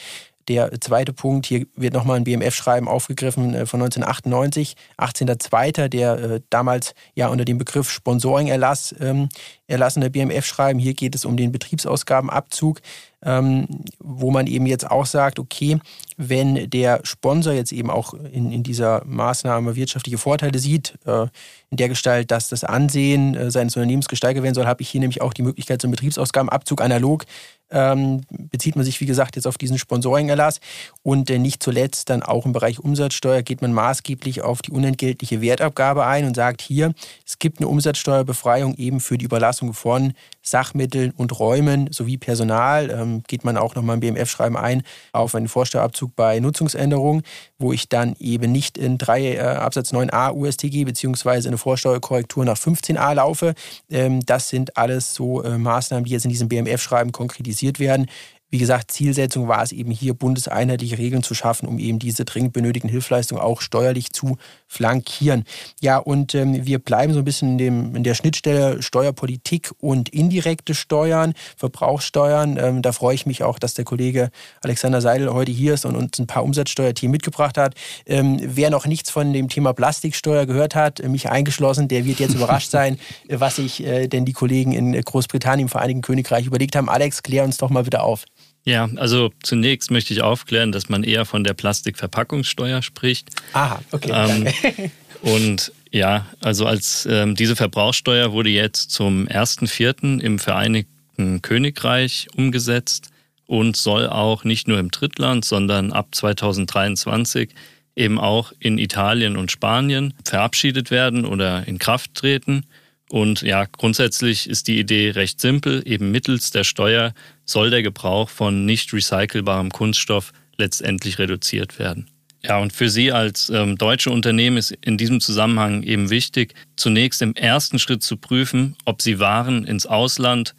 Der 0.48 0.72
zweite 0.82 1.14
Punkt, 1.14 1.46
hier 1.46 1.66
wird 1.76 1.94
nochmal 1.94 2.18
ein 2.18 2.24
BMF-Schreiben 2.24 2.88
aufgegriffen 2.88 3.54
äh, 3.54 3.66
von 3.66 3.82
1998, 3.82 4.76
18.02., 4.98 5.88
der 5.88 6.20
äh, 6.20 6.42
damals 6.50 6.94
ja 7.16 7.28
unter 7.28 7.46
dem 7.46 7.58
Begriff 7.58 7.90
Sponsoring-Erlass 7.90 8.96
ähm, 9.00 9.30
erlassene 9.68 10.10
BMF-Schreiben. 10.10 10.80
Hier 10.80 10.94
geht 10.94 11.16
es 11.16 11.26
um 11.26 11.38
den 11.38 11.52
Betriebsausgabenabzug, 11.52 12.82
ähm, 13.24 13.68
wo 14.00 14.32
man 14.32 14.48
eben 14.48 14.66
jetzt 14.66 14.90
auch 14.90 15.06
sagt, 15.06 15.40
okay, 15.40 15.80
wenn 16.18 16.70
der 16.70 17.00
Sponsor 17.04 17.54
jetzt 17.54 17.72
eben 17.72 17.90
auch 17.90 18.14
in, 18.14 18.52
in 18.52 18.64
dieser 18.64 19.04
Maßnahme 19.06 19.76
wirtschaftliche 19.76 20.18
Vorteile 20.18 20.60
sieht, 20.60 21.00
äh, 21.06 21.28
in 21.70 21.78
der 21.78 21.90
Gestalt, 21.90 22.32
dass 22.32 22.50
das 22.50 22.64
Ansehen 22.64 23.36
äh, 23.36 23.50
seines 23.50 23.76
Unternehmens 23.76 24.08
gesteigert 24.08 24.44
werden 24.44 24.56
soll, 24.56 24.68
habe 24.68 24.82
ich 24.82 24.90
hier 24.90 25.02
nämlich 25.02 25.22
auch 25.22 25.34
die 25.34 25.44
Möglichkeit 25.44 25.82
zum 25.82 25.92
Betriebsausgabenabzug 25.92 26.82
analog 26.82 27.26
ähm, 27.74 28.22
bezieht 28.30 28.76
man 28.76 28.86
sich, 28.86 29.02
wie 29.02 29.06
gesagt, 29.06 29.36
jetzt 29.36 29.48
auf 29.48 29.58
diesen 29.58 29.78
Sponsoring-Erlass. 29.78 30.60
Und 31.02 31.30
äh, 31.30 31.40
nicht 31.40 31.62
zuletzt 31.62 32.10
dann 32.10 32.24
auch 32.24 32.46
im 32.46 32.54
Bereich 32.54 32.80
Umsatzsteuer 32.80 33.42
geht 33.42 33.62
man 33.62 33.74
maßgeblich 33.74 34.42
auf 34.42 34.62
die 34.62 34.72
unentgeltliche 34.72 35.42
Wertabgabe 35.42 36.06
ein 36.06 36.26
und 36.26 36.36
sagt 36.36 36.62
hier, 36.62 36.94
es 37.26 37.40
gibt 37.40 37.60
eine 37.60 37.68
Umsatzsteuerbefreiung 37.68 38.76
eben 38.76 39.00
für 39.00 39.18
die 39.18 39.26
Überlassung 39.26 39.74
von 39.74 40.14
Sachmitteln 40.44 41.12
und 41.12 41.40
Räumen 41.40 41.92
sowie 41.92 42.18
Personal. 42.18 42.92
Ähm, 42.92 43.24
geht 43.28 43.44
man 43.44 43.58
auch 43.58 43.76
nochmal 43.76 43.96
im 43.96 44.02
BMF-Schreiben 44.02 44.58
ein 44.58 44.84
auf 45.14 45.34
einen 45.34 45.48
Vorsteuerabzug 45.48 46.16
bei 46.16 46.40
Nutzungsänderungen, 46.40 47.24
wo 47.58 47.74
ich 47.74 47.90
dann 47.90 48.16
eben 48.20 48.52
nicht 48.52 48.78
in 48.78 48.98
3 48.98 49.22
äh, 49.22 49.40
Absatz 49.40 49.94
9a 49.94 50.34
USTG 50.34 50.84
beziehungsweise 50.84 51.48
eine 51.48 51.58
Vorsteuerkorrektur 51.58 52.46
nach 52.46 52.58
15a 52.58 53.14
laufe. 53.14 53.56
Ähm, 53.90 54.20
das 54.26 54.50
sind 54.50 54.78
alles 54.78 55.16
so 55.16 55.42
äh, 55.44 55.58
Maßnahmen, 55.58 56.06
die 56.06 56.12
jetzt 56.12 56.26
in 56.26 56.32
diesem 56.32 56.50
BMF-Schreiben 56.50 57.12
konkretisiert 57.12 57.80
werden. 57.80 58.08
Wie 58.54 58.60
gesagt, 58.60 58.92
Zielsetzung 58.92 59.48
war 59.48 59.64
es 59.64 59.72
eben 59.72 59.90
hier, 59.90 60.14
bundeseinheitliche 60.14 61.00
Regeln 61.00 61.24
zu 61.24 61.34
schaffen, 61.34 61.68
um 61.68 61.80
eben 61.80 61.98
diese 61.98 62.24
dringend 62.24 62.54
benötigten 62.54 62.88
Hilfsleistungen 62.88 63.42
auch 63.42 63.62
steuerlich 63.62 64.12
zu 64.12 64.38
flankieren. 64.68 65.46
Ja, 65.82 65.98
und 65.98 66.36
ähm, 66.36 66.64
wir 66.64 66.78
bleiben 66.78 67.14
so 67.14 67.20
ein 67.20 67.26
bisschen 67.26 67.54
in, 67.54 67.58
dem, 67.58 67.96
in 67.96 68.04
der 68.04 68.14
Schnittstelle 68.14 68.84
Steuerpolitik 68.84 69.72
und 69.80 70.10
indirekte 70.10 70.76
Steuern, 70.76 71.34
Verbrauchssteuern. 71.58 72.58
Ähm, 72.62 72.82
da 72.84 72.92
freue 72.92 73.16
ich 73.16 73.26
mich 73.26 73.42
auch, 73.42 73.58
dass 73.58 73.74
der 73.74 73.86
Kollege 73.86 74.30
Alexander 74.62 75.02
Seidel 75.02 75.34
heute 75.34 75.52
hier 75.52 75.74
ist 75.74 75.86
und 75.86 75.96
uns 75.96 76.20
ein 76.20 76.28
paar 76.28 76.44
Umsatzsteuerthemen 76.44 77.12
mitgebracht 77.12 77.58
hat. 77.58 77.74
Ähm, 78.06 78.38
wer 78.40 78.70
noch 78.70 78.86
nichts 78.86 79.10
von 79.10 79.34
dem 79.34 79.50
Thema 79.50 79.74
Plastiksteuer 79.74 80.46
gehört 80.46 80.76
hat, 80.76 81.02
mich 81.08 81.28
eingeschlossen, 81.28 81.88
der 81.88 82.06
wird 82.06 82.20
jetzt 82.20 82.36
überrascht 82.36 82.70
sein, 82.70 83.00
was 83.30 83.56
sich 83.56 83.84
äh, 83.84 84.08
denn 84.08 84.26
die 84.26 84.34
Kollegen 84.34 84.74
in 84.74 84.92
Großbritannien, 85.02 85.66
im 85.66 85.70
Vereinigten 85.70 86.04
Königreich 86.04 86.46
überlegt 86.46 86.76
haben. 86.76 86.88
Alex, 86.88 87.24
klär 87.24 87.46
uns 87.46 87.58
doch 87.58 87.72
mal 87.72 87.88
wieder 87.88 88.04
auf. 88.04 88.26
Ja, 88.66 88.90
also 88.96 89.32
zunächst 89.44 89.92
möchte 89.92 90.14
ich 90.14 90.22
aufklären, 90.22 90.72
dass 90.72 90.88
man 90.88 91.04
eher 91.04 91.26
von 91.26 91.44
der 91.44 91.54
Plastikverpackungssteuer 91.54 92.82
spricht. 92.82 93.30
Aha, 93.52 93.82
okay. 93.92 94.12
Ähm, 94.14 94.92
und 95.22 95.72
ja, 95.92 96.28
also 96.40 96.66
als 96.66 97.08
ähm, 97.10 97.36
diese 97.36 97.56
Verbrauchssteuer 97.56 98.32
wurde 98.32 98.50
jetzt 98.50 98.92
zum 98.92 99.28
1.4. 99.28 100.20
im 100.22 100.40
Vereinigten 100.40 101.42
Königreich 101.42 102.28
umgesetzt 102.36 103.10
und 103.46 103.76
soll 103.76 104.08
auch 104.08 104.46
nicht 104.46 104.68
nur 104.68 104.80
im 104.80 104.92
Drittland, 104.92 105.44
sondern 105.44 105.92
ab 105.92 106.08
2023 106.12 107.50
eben 107.96 108.20
auch 108.20 108.54
in 108.60 108.78
Italien 108.78 109.38
und 109.38 109.52
Spanien 109.52 110.14
verabschiedet 110.26 110.90
werden 110.90 111.26
oder 111.26 111.68
in 111.68 111.80
Kraft 111.80 112.16
treten. 112.16 112.66
Und 113.10 113.42
ja, 113.42 113.66
grundsätzlich 113.66 114.50
ist 114.50 114.68
die 114.68 114.80
Idee 114.80 115.12
recht 115.12 115.40
simpel. 115.40 115.84
Eben 115.86 116.12
mittels 116.12 116.50
der 116.50 116.64
Steuer 116.64 117.14
soll 117.46 117.70
der 117.70 117.84
Gebrauch 117.84 118.30
von 118.30 118.66
nicht 118.66 118.94
recycelbarem 118.94 119.72
Kunststoff 119.72 120.32
letztendlich 120.58 121.20
reduziert 121.20 121.80
werden. 121.80 122.08
Ja, 122.46 122.60
und 122.60 122.74
für 122.74 122.90
Sie 122.90 123.12
als 123.12 123.50
ähm, 123.50 123.78
deutsche 123.78 124.10
Unternehmen 124.10 124.58
ist 124.58 124.72
in 124.82 124.98
diesem 124.98 125.22
Zusammenhang 125.22 125.82
eben 125.84 126.10
wichtig, 126.10 126.56
zunächst 126.76 127.22
im 127.22 127.36
ersten 127.36 127.80
Schritt 127.80 128.04
zu 128.04 128.18
prüfen, 128.18 128.76
ob 128.84 129.02
Sie 129.02 129.20
Waren 129.20 129.64
ins 129.64 129.86
Ausland 129.86 130.54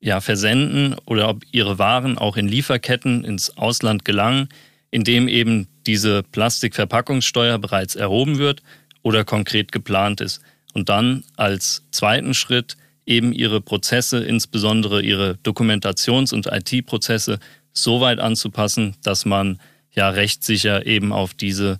ja, 0.00 0.20
versenden 0.20 0.96
oder 1.06 1.28
ob 1.28 1.44
Ihre 1.52 1.78
Waren 1.78 2.18
auch 2.18 2.36
in 2.36 2.48
Lieferketten 2.48 3.22
ins 3.22 3.56
Ausland 3.56 4.04
gelangen, 4.04 4.48
indem 4.90 5.28
eben 5.28 5.68
diese 5.86 6.24
Plastikverpackungssteuer 6.24 7.58
bereits 7.58 7.94
erhoben 7.94 8.38
wird 8.38 8.62
oder 9.02 9.24
konkret 9.24 9.70
geplant 9.70 10.20
ist 10.20 10.40
und 10.74 10.88
dann 10.88 11.22
als 11.36 11.84
zweiten 11.92 12.34
Schritt 12.34 12.76
eben 13.10 13.32
ihre 13.32 13.60
Prozesse, 13.60 14.24
insbesondere 14.24 15.02
ihre 15.02 15.36
Dokumentations- 15.44 16.32
und 16.32 16.46
IT-Prozesse, 16.46 17.38
so 17.72 18.00
weit 18.00 18.20
anzupassen, 18.20 18.96
dass 19.02 19.26
man 19.26 19.60
ja 19.92 20.08
rechtssicher 20.08 20.86
eben 20.86 21.12
auf 21.12 21.34
diese 21.34 21.78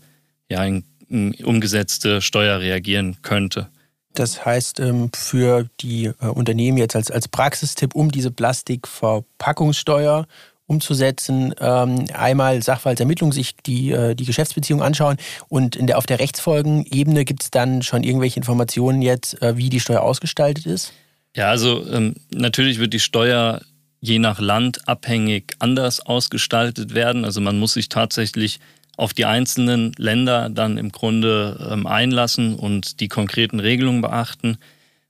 ja, 0.49 0.67
umgesetzte 1.09 2.21
Steuer 2.21 2.61
reagieren 2.61 3.17
könnte. 3.23 3.69
Das 4.15 4.45
heißt, 4.45 4.81
ähm, 4.81 5.11
für 5.15 5.69
die 5.81 6.07
äh, 6.07 6.27
Unternehmen 6.27 6.79
jetzt 6.79 6.97
als, 6.97 7.13
als 7.13 7.29
Praxistipp, 7.29 7.95
um 7.95 8.11
diese 8.11 8.33
Plastikverpackungssteuer 8.33 10.27
umzusetzen. 10.67 11.55
Ähm, 11.61 12.07
einmal 12.13 12.63
Sachverhaltsermittlung, 12.63 13.33
sich 13.33 13.57
die, 13.57 13.91
äh, 13.91 14.15
die 14.15 14.25
Geschäftsbeziehung 14.25 14.83
anschauen 14.83 15.17
und 15.49 15.75
in 15.75 15.87
der, 15.89 15.99
auf 15.99 16.07
der 16.07 16.21
Rechtsfolgenebene 16.21 17.25
gibt 17.25 17.43
es 17.43 17.51
dann 17.51 17.83
schon 17.83 18.05
irgendwelche 18.05 18.37
Informationen 18.39 19.03
jetzt, 19.03 19.41
äh, 19.43 19.57
wie 19.57 19.69
die 19.69 19.81
Steuer 19.81 20.03
ausgestaltet 20.03 20.67
ist? 20.67 20.93
Ja, 21.37 21.49
also 21.49 21.87
ähm, 21.91 22.15
natürlich 22.31 22.79
wird 22.79 22.93
die 22.93 23.01
Steuer 23.01 23.61
je 24.01 24.19
nach 24.19 24.41
Land 24.41 24.89
abhängig 24.89 25.55
anders 25.59 26.01
ausgestaltet 26.01 26.95
werden. 26.95 27.25
Also 27.25 27.41
man 27.41 27.59
muss 27.59 27.75
sich 27.75 27.89
tatsächlich 27.89 28.61
auf 28.97 29.13
die 29.15 29.27
einzelnen 29.27 29.93
Länder 29.97 30.51
dann 30.51 30.79
im 30.79 30.91
Grunde 30.91 31.69
ähm, 31.71 31.87
einlassen 31.87 32.55
und 32.55 33.01
die 33.01 33.09
konkreten 33.09 33.61
Regelungen 33.61 34.01
beachten. 34.01 34.59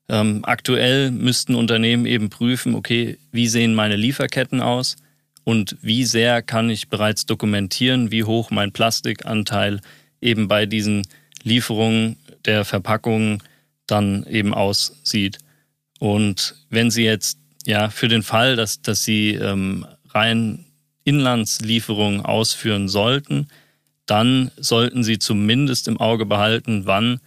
Ähm, 0.09 0.41
aktuell 0.43 1.11
müssten 1.11 1.55
Unternehmen 1.55 2.07
eben 2.07 2.31
prüfen, 2.31 2.75
okay, 2.75 3.19
wie 3.33 3.49
sehen 3.49 3.75
meine 3.75 3.97
Lieferketten 3.97 4.61
aus? 4.61 4.97
und 5.45 5.77
wie 5.83 6.05
sehr 6.05 6.43
kann 6.43 6.71
ich 6.71 6.89
bereits 6.89 7.27
dokumentieren, 7.27 8.11
wie 8.11 8.25
hoch 8.25 8.51
mein 8.51 8.73
Plastikanteil 8.73 9.81
eben 10.21 10.49
bei 10.49 10.67
diesen 10.67 11.07
Lieferungen 11.43 12.17
der 12.45 12.65
Verpackungen 12.65 13.43
dann 13.87 14.25
eben 14.25 14.55
aussieht. 14.55 15.39
Und 16.01 16.57
wenn 16.71 16.91
Sie 16.91 17.05
jetzt 17.05 17.39
ja 17.67 17.91
für 17.91 18.09
den 18.09 18.23
Fall, 18.23 18.57
dass, 18.57 18.81
dass 18.81 19.05
Sie 19.05 19.35
ähm, 19.35 19.87
rein 20.09 20.65
Inlandslieferungen 21.05 22.23
ausführen 22.23 22.89
sollten, 22.89 23.49
dann 24.07 24.51
sollten 24.57 25.05
Sie 25.05 25.19
zumindest 25.19 25.89
im 25.89 26.01
Auge 26.01 26.25
behalten, 26.25 26.87
wann 26.87 27.21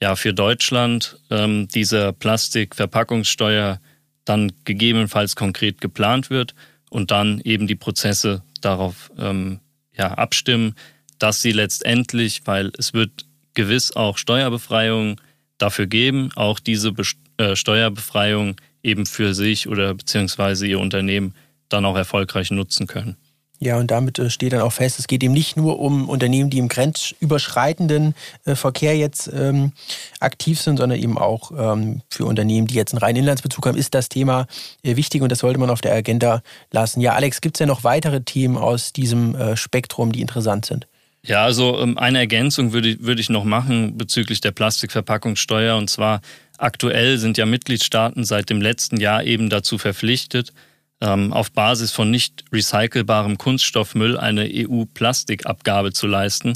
ja 0.00 0.14
für 0.14 0.34
Deutschland 0.34 1.18
ähm, 1.30 1.68
diese 1.68 2.12
Plastikverpackungssteuer 2.12 3.80
dann 4.26 4.52
gegebenenfalls 4.64 5.34
konkret 5.34 5.80
geplant 5.80 6.28
wird 6.28 6.54
und 6.90 7.10
dann 7.10 7.40
eben 7.40 7.66
die 7.66 7.76
Prozesse 7.76 8.42
darauf 8.60 9.10
ähm, 9.18 9.60
ja, 9.96 10.12
abstimmen, 10.12 10.74
dass 11.18 11.40
sie 11.40 11.52
letztendlich, 11.52 12.42
weil 12.44 12.72
es 12.76 12.92
wird 12.92 13.24
gewiss 13.54 13.96
auch 13.96 14.18
Steuerbefreiungen 14.18 15.16
dafür 15.56 15.86
geben, 15.86 16.30
auch 16.36 16.60
diese 16.60 16.92
äh, 17.38 17.56
Steuerbefreiung 17.56 18.56
eben 18.82 19.06
für 19.06 19.34
sich 19.34 19.68
oder 19.68 19.94
beziehungsweise 19.94 20.66
ihr 20.66 20.78
Unternehmen 20.78 21.34
dann 21.68 21.84
auch 21.84 21.96
erfolgreich 21.96 22.50
nutzen 22.50 22.86
können. 22.86 23.16
Ja, 23.60 23.76
und 23.76 23.90
damit 23.90 24.18
äh, 24.18 24.30
steht 24.30 24.52
dann 24.52 24.60
auch 24.60 24.72
fest, 24.72 25.00
es 25.00 25.08
geht 25.08 25.22
eben 25.22 25.32
nicht 25.32 25.56
nur 25.56 25.80
um 25.80 26.08
Unternehmen, 26.08 26.48
die 26.48 26.58
im 26.58 26.68
grenzüberschreitenden 26.68 28.14
äh, 28.44 28.54
Verkehr 28.54 28.96
jetzt 28.96 29.28
ähm, 29.34 29.72
aktiv 30.20 30.60
sind, 30.60 30.76
sondern 30.76 30.98
eben 30.98 31.18
auch 31.18 31.50
ähm, 31.56 32.02
für 32.08 32.24
Unternehmen, 32.24 32.68
die 32.68 32.74
jetzt 32.74 32.92
einen 32.92 33.00
reinen 33.00 33.18
Inlandsbezug 33.18 33.66
haben, 33.66 33.76
ist 33.76 33.94
das 33.94 34.08
Thema 34.08 34.46
äh, 34.84 34.94
wichtig 34.94 35.22
und 35.22 35.32
das 35.32 35.40
sollte 35.40 35.58
man 35.58 35.70
auf 35.70 35.80
der 35.80 35.92
Agenda 35.92 36.42
lassen. 36.70 37.00
Ja, 37.00 37.14
Alex, 37.14 37.40
gibt 37.40 37.56
es 37.56 37.60
ja 37.60 37.66
noch 37.66 37.82
weitere 37.82 38.20
Themen 38.20 38.56
aus 38.56 38.92
diesem 38.92 39.36
Spektrum, 39.56 40.12
die 40.12 40.20
interessant 40.20 40.64
sind? 40.66 40.87
Ja, 41.22 41.44
also 41.44 41.80
ähm, 41.80 41.98
eine 41.98 42.18
Ergänzung 42.18 42.72
würde, 42.72 42.96
würde 43.00 43.20
ich 43.20 43.28
noch 43.28 43.44
machen 43.44 43.98
bezüglich 43.98 44.40
der 44.40 44.52
Plastikverpackungssteuer. 44.52 45.76
Und 45.76 45.90
zwar 45.90 46.20
aktuell 46.58 47.18
sind 47.18 47.38
ja 47.38 47.46
Mitgliedstaaten 47.46 48.24
seit 48.24 48.50
dem 48.50 48.60
letzten 48.60 48.98
Jahr 48.98 49.24
eben 49.24 49.50
dazu 49.50 49.78
verpflichtet, 49.78 50.52
ähm, 51.00 51.32
auf 51.32 51.52
Basis 51.52 51.92
von 51.92 52.10
nicht 52.10 52.44
recycelbarem 52.52 53.38
Kunststoffmüll 53.38 54.16
eine 54.16 54.48
EU-Plastikabgabe 54.50 55.92
zu 55.92 56.06
leisten. 56.06 56.54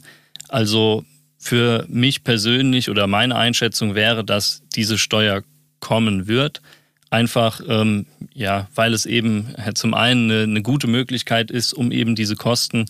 Also 0.49 1.05
für 1.39 1.85
mich 1.89 2.23
persönlich 2.23 2.89
oder 2.89 3.07
meine 3.07 3.37
Einschätzung 3.37 3.95
wäre, 3.95 4.25
dass 4.25 4.63
diese 4.77 4.97
Steuer 4.97 5.43
kommen 5.81 6.29
wird. 6.29 6.63
Einfach, 7.11 7.61
ähm, 7.69 8.07
ja, 8.33 8.69
weil 8.75 8.95
es 8.95 9.07
eben 9.07 9.55
zum 9.75 9.93
einen 9.93 10.31
eine, 10.31 10.43
eine 10.45 10.63
gute 10.63 10.87
Möglichkeit 10.87 11.51
ist, 11.51 11.75
um 11.75 11.91
eben 11.91 12.15
diese 12.15 12.37
Kosten, 12.37 12.87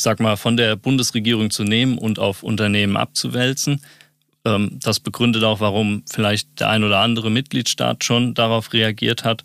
ich 0.00 0.04
sag 0.04 0.18
mal, 0.18 0.36
von 0.36 0.56
der 0.56 0.76
Bundesregierung 0.76 1.50
zu 1.50 1.62
nehmen 1.62 1.98
und 1.98 2.18
auf 2.18 2.42
Unternehmen 2.42 2.96
abzuwälzen. 2.96 3.82
Ähm, 4.46 4.78
das 4.82 4.98
begründet 4.98 5.44
auch, 5.44 5.60
warum 5.60 6.04
vielleicht 6.10 6.58
der 6.58 6.70
ein 6.70 6.84
oder 6.84 7.00
andere 7.00 7.30
Mitgliedstaat 7.30 8.02
schon 8.02 8.32
darauf 8.32 8.72
reagiert 8.72 9.24
hat. 9.24 9.44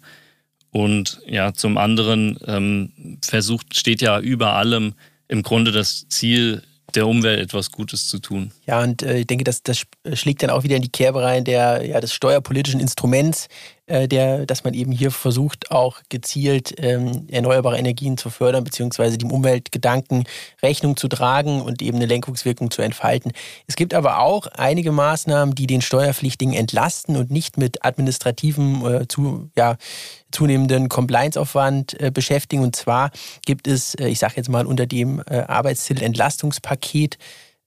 Und 0.71 1.19
ja, 1.27 1.53
zum 1.53 1.77
anderen 1.77 2.37
ähm, 2.47 3.17
versucht, 3.21 3.75
steht 3.75 4.01
ja 4.01 4.17
über 4.17 4.53
allem 4.53 4.93
im 5.27 5.43
Grunde 5.43 5.73
das 5.73 6.07
Ziel, 6.07 6.63
der 6.93 7.05
Umwelt 7.05 7.41
etwas 7.41 7.69
Gutes 7.69 8.07
zu 8.07 8.19
tun. 8.19 8.53
Ja, 8.65 8.81
und 8.81 9.03
äh, 9.03 9.17
ich 9.19 9.27
denke, 9.27 9.43
das, 9.43 9.61
das 9.61 9.85
schlägt 10.13 10.41
dann 10.41 10.51
auch 10.51 10.63
wieder 10.63 10.77
in 10.77 10.83
die 10.83 10.89
Kerbe 10.89 11.21
rein 11.21 11.43
der, 11.43 11.85
ja, 11.85 11.99
des 11.99 12.13
steuerpolitischen 12.13 12.79
Instruments, 12.79 13.49
äh, 13.87 14.07
der, 14.07 14.45
dass 14.45 14.63
man 14.63 14.73
eben 14.73 14.91
hier 14.91 15.11
versucht, 15.11 15.71
auch 15.71 16.01
gezielt 16.09 16.73
ähm, 16.77 17.27
erneuerbare 17.29 17.77
Energien 17.77 18.17
zu 18.17 18.29
fördern, 18.29 18.63
beziehungsweise 18.63 19.17
dem 19.17 19.31
Umweltgedanken 19.31 20.23
Rechnung 20.63 20.97
zu 20.97 21.07
tragen 21.07 21.61
und 21.61 21.81
eben 21.81 21.97
eine 21.97 22.07
Lenkungswirkung 22.07 22.71
zu 22.71 22.81
entfalten. 22.81 23.31
Es 23.67 23.75
gibt 23.75 23.93
aber 23.93 24.19
auch 24.19 24.47
einige 24.47 24.91
Maßnahmen, 24.91 25.53
die 25.53 25.67
den 25.67 25.81
Steuerpflichtigen 25.81 26.53
entlasten 26.53 27.15
und 27.15 27.29
nicht 27.29 27.57
mit 27.57 27.85
administrativem 27.85 28.85
äh, 28.85 29.07
zu, 29.07 29.49
ja, 29.55 29.77
zunehmenden 30.31 30.89
Compliance-Aufwand 30.89 31.99
äh, 31.99 32.11
beschäftigen. 32.11 32.63
Und 32.63 32.75
zwar 32.75 33.11
gibt 33.45 33.67
es, 33.67 33.95
äh, 33.95 34.07
ich 34.07 34.19
sage 34.19 34.33
jetzt 34.37 34.49
mal 34.49 34.65
unter 34.65 34.85
dem 34.85 35.21
äh, 35.29 35.41
Arbeitstitel 35.41 36.03
Entlastungspaket, 36.03 37.17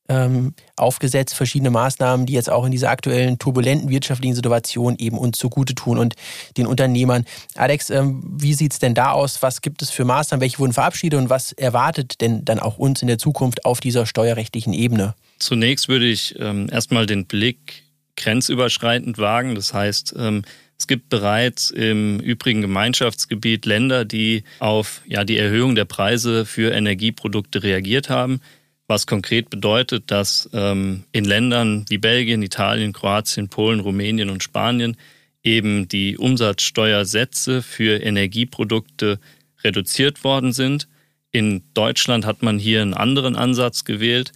ähm, 0.09 0.55
aufgesetzt, 0.77 1.35
verschiedene 1.35 1.71
Maßnahmen, 1.71 2.27
die 2.27 2.33
jetzt 2.33 2.50
auch 2.50 2.65
in 2.65 2.71
dieser 2.73 2.91
aktuellen 2.91 3.38
turbulenten 3.38 3.91
wirtschaftlichen 3.91 4.35
Situation 4.35 4.97
eben 4.99 5.19
uns 5.19 5.38
zugute 5.38 5.75
tun 5.75 5.99
und 5.99 6.15
den 6.57 6.67
Unternehmern. 6.67 7.25
Alex, 7.55 7.91
ähm, 7.91 8.23
wie 8.25 8.55
sieht 8.55 8.73
es 8.73 8.79
denn 8.79 8.95
da 8.95 9.12
aus? 9.12 9.43
Was 9.43 9.61
gibt 9.61 9.83
es 9.83 9.91
für 9.91 10.05
Maßnahmen? 10.05 10.41
Welche 10.41 10.59
wurden 10.59 10.73
verabschiedet 10.73 11.19
und 11.19 11.31
was 11.31 11.53
erwartet 11.53 12.21
denn 12.21 12.45
dann 12.45 12.59
auch 12.59 12.79
uns 12.79 13.03
in 13.03 13.09
der 13.09 13.19
Zukunft 13.19 13.65
auf 13.65 13.81
dieser 13.81 14.07
steuerrechtlichen 14.07 14.73
Ebene? 14.73 15.15
Zunächst 15.38 15.88
würde 15.88 16.07
ich 16.07 16.35
ähm, 16.38 16.69
erstmal 16.71 17.07
den 17.07 17.27
Blick 17.27 17.85
grenzüberschreitend 18.17 19.19
wagen. 19.19 19.55
Das 19.55 19.75
heißt, 19.75 20.15
ähm, 20.19 20.43
Es 20.81 20.87
gibt 20.87 21.09
bereits 21.09 21.71
im 21.71 22.21
übrigen 22.21 22.61
Gemeinschaftsgebiet 22.61 23.67
Länder, 23.67 24.05
die 24.05 24.45
auf 24.61 25.03
ja, 25.07 25.25
die 25.25 25.37
Erhöhung 25.37 25.75
der 25.75 25.87
Preise 25.87 26.47
für 26.47 26.73
Energieprodukte 26.73 27.65
reagiert 27.65 28.09
haben, 28.09 28.41
was 28.88 29.07
konkret 29.07 29.50
bedeutet, 29.50 30.11
dass 30.11 30.49
ähm, 30.52 31.04
in 31.12 31.25
Ländern 31.25 31.85
wie 31.88 31.99
Belgien, 31.99 32.42
Italien, 32.42 32.92
Kroatien, 32.92 33.49
Polen, 33.49 33.80
Rumänien 33.80 34.30
und 34.30 34.42
Spanien 34.42 34.97
eben 35.42 35.87
die 35.88 36.16
Umsatzsteuersätze 36.16 37.62
für 37.62 38.02
Energieprodukte 38.02 39.21
reduziert 39.62 40.25
worden 40.25 40.52
sind. 40.52 40.88
In 41.30 41.62
Deutschland 41.75 42.25
hat 42.25 42.42
man 42.42 42.59
hier 42.59 42.80
einen 42.80 42.95
anderen 42.95 43.37
Ansatz 43.37 43.85
gewählt. 43.85 44.33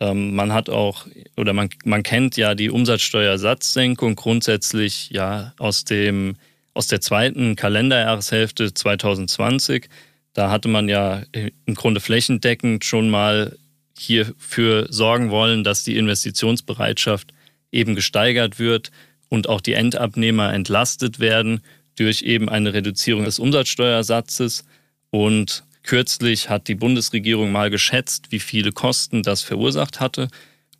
Ähm, 0.00 0.34
man 0.34 0.52
hat 0.52 0.70
auch 0.70 1.06
oder 1.36 1.52
man, 1.52 1.68
man 1.84 2.02
kennt 2.02 2.38
ja 2.38 2.54
die 2.54 2.70
Umsatzsteuersatzsenkung 2.70 4.16
grundsätzlich 4.16 5.10
ja 5.10 5.52
aus 5.58 5.84
dem 5.84 6.36
aus 6.72 6.86
der 6.86 7.02
zweiten 7.02 7.56
Kalenderjahreshälfte 7.56 8.72
2020. 8.72 9.88
Da 10.32 10.50
hatte 10.50 10.68
man 10.68 10.88
ja 10.88 11.22
im 11.34 11.74
Grunde 11.74 12.00
flächendeckend 12.00 12.84
schon 12.84 13.10
mal 13.10 13.58
hierfür 14.00 14.86
sorgen 14.90 15.30
wollen, 15.30 15.64
dass 15.64 15.84
die 15.84 15.96
Investitionsbereitschaft 15.96 17.32
eben 17.72 17.94
gesteigert 17.94 18.58
wird 18.58 18.90
und 19.28 19.48
auch 19.48 19.60
die 19.60 19.74
Endabnehmer 19.74 20.52
entlastet 20.52 21.20
werden 21.20 21.60
durch 21.96 22.22
eben 22.22 22.48
eine 22.48 22.72
Reduzierung 22.72 23.24
des 23.24 23.38
Umsatzsteuersatzes. 23.38 24.64
Und 25.10 25.64
Kürzlich 25.82 26.48
hat 26.48 26.68
die 26.68 26.74
Bundesregierung 26.74 27.52
mal 27.52 27.70
geschätzt, 27.70 28.26
wie 28.30 28.38
viele 28.38 28.72
Kosten 28.72 29.22
das 29.22 29.42
verursacht 29.42 30.00
hatte 30.00 30.28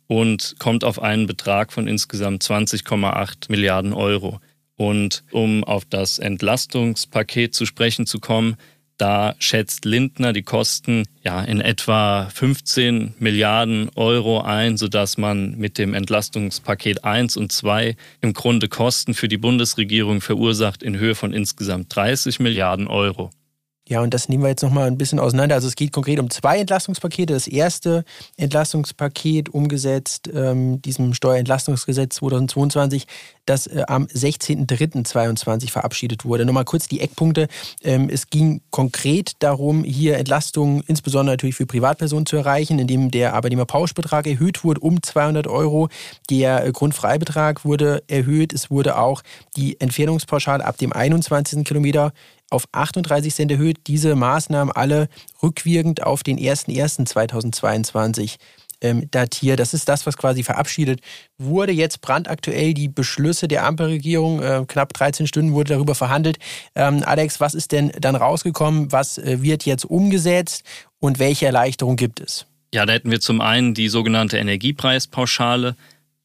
und 0.07 0.55
kommt 0.59 0.83
auf 0.83 1.01
einen 1.01 1.27
Betrag 1.27 1.73
von 1.73 1.87
insgesamt 1.87 2.43
20,8 2.43 3.49
Milliarden 3.49 3.93
Euro. 3.93 4.39
Und 4.77 5.23
um 5.31 5.63
auf 5.63 5.85
das 5.85 6.19
Entlastungspaket 6.19 7.53
zu 7.53 7.65
sprechen 7.65 8.05
zu 8.05 8.19
kommen, 8.19 8.55
da 9.01 9.33
schätzt 9.39 9.85
Lindner 9.85 10.31
die 10.31 10.43
Kosten 10.43 11.05
ja 11.23 11.41
in 11.41 11.59
etwa 11.59 12.29
15 12.31 13.15
Milliarden 13.17 13.89
Euro 13.95 14.41
ein, 14.41 14.77
sodass 14.77 15.17
man 15.17 15.57
mit 15.57 15.79
dem 15.79 15.95
Entlastungspaket 15.95 17.03
1 17.03 17.35
und 17.35 17.51
2 17.51 17.95
im 18.21 18.33
Grunde 18.33 18.67
Kosten 18.69 19.15
für 19.15 19.27
die 19.27 19.39
Bundesregierung 19.39 20.21
verursacht 20.21 20.83
in 20.83 20.99
Höhe 20.99 21.15
von 21.15 21.33
insgesamt 21.33 21.95
30 21.95 22.39
Milliarden 22.39 22.87
Euro. 22.87 23.31
Ja, 23.91 23.99
und 23.99 24.13
das 24.13 24.29
nehmen 24.29 24.41
wir 24.41 24.47
jetzt 24.47 24.63
nochmal 24.63 24.87
ein 24.87 24.97
bisschen 24.97 25.19
auseinander. 25.19 25.55
Also 25.55 25.67
es 25.67 25.75
geht 25.75 25.91
konkret 25.91 26.17
um 26.17 26.29
zwei 26.29 26.59
Entlastungspakete. 26.59 27.33
Das 27.33 27.45
erste 27.45 28.05
Entlastungspaket 28.37 29.49
umgesetzt, 29.49 30.29
ähm, 30.33 30.81
diesem 30.81 31.13
Steuerentlastungsgesetz 31.13 32.15
2022, 32.15 33.05
das 33.45 33.67
äh, 33.67 33.83
am 33.89 34.05
16.03.2022 34.05 35.71
verabschiedet 35.71 36.23
wurde. 36.23 36.45
Nochmal 36.45 36.63
kurz 36.63 36.87
die 36.87 37.01
Eckpunkte. 37.01 37.49
Ähm, 37.83 38.07
es 38.09 38.29
ging 38.29 38.61
konkret 38.69 39.33
darum, 39.39 39.83
hier 39.83 40.17
Entlastungen 40.17 40.83
insbesondere 40.87 41.33
natürlich 41.33 41.55
für 41.55 41.65
Privatpersonen 41.65 42.25
zu 42.25 42.37
erreichen, 42.37 42.79
indem 42.79 43.11
der 43.11 43.33
Arbeitnehmerpauschbetrag 43.33 44.25
erhöht 44.25 44.63
wurde 44.63 44.79
um 44.79 45.03
200 45.03 45.47
Euro. 45.47 45.89
Der 46.29 46.65
äh, 46.65 46.71
Grundfreibetrag 46.71 47.65
wurde 47.65 48.03
erhöht. 48.07 48.53
Es 48.53 48.71
wurde 48.71 48.97
auch 48.97 49.21
die 49.57 49.81
Entfernungspauschale 49.81 50.63
ab 50.63 50.77
dem 50.77 50.93
21. 50.93 51.65
Kilometer 51.65 52.13
auf 52.51 52.65
38 52.71 53.33
Cent 53.33 53.51
erhöht. 53.51 53.77
Diese 53.87 54.15
Maßnahmen 54.15 54.73
alle 54.73 55.09
rückwirkend 55.41 56.03
auf 56.03 56.23
den 56.23 56.37
01.01.2022 56.37 58.37
ähm, 58.81 59.09
datiert. 59.11 59.59
Das 59.59 59.73
ist 59.73 59.87
das, 59.87 60.05
was 60.05 60.17
quasi 60.17 60.43
verabschiedet 60.43 61.01
wurde. 61.37 61.71
Jetzt 61.71 62.01
brandaktuell 62.01 62.73
die 62.73 62.89
Beschlüsse 62.89 63.47
der 63.47 63.65
Ampelregierung. 63.65 64.41
Äh, 64.41 64.65
knapp 64.67 64.93
13 64.93 65.27
Stunden 65.27 65.53
wurde 65.53 65.73
darüber 65.73 65.95
verhandelt. 65.95 66.37
Ähm, 66.75 67.03
Alex, 67.05 67.39
was 67.39 67.53
ist 67.53 67.71
denn 67.71 67.91
dann 67.99 68.15
rausgekommen? 68.15 68.91
Was 68.91 69.17
äh, 69.17 69.41
wird 69.41 69.65
jetzt 69.65 69.85
umgesetzt 69.85 70.63
und 70.99 71.19
welche 71.19 71.45
Erleichterung 71.45 71.95
gibt 71.95 72.19
es? 72.19 72.45
Ja, 72.73 72.85
da 72.85 72.93
hätten 72.93 73.11
wir 73.11 73.19
zum 73.19 73.41
einen 73.41 73.73
die 73.73 73.89
sogenannte 73.89 74.37
Energiepreispauschale, 74.37 75.75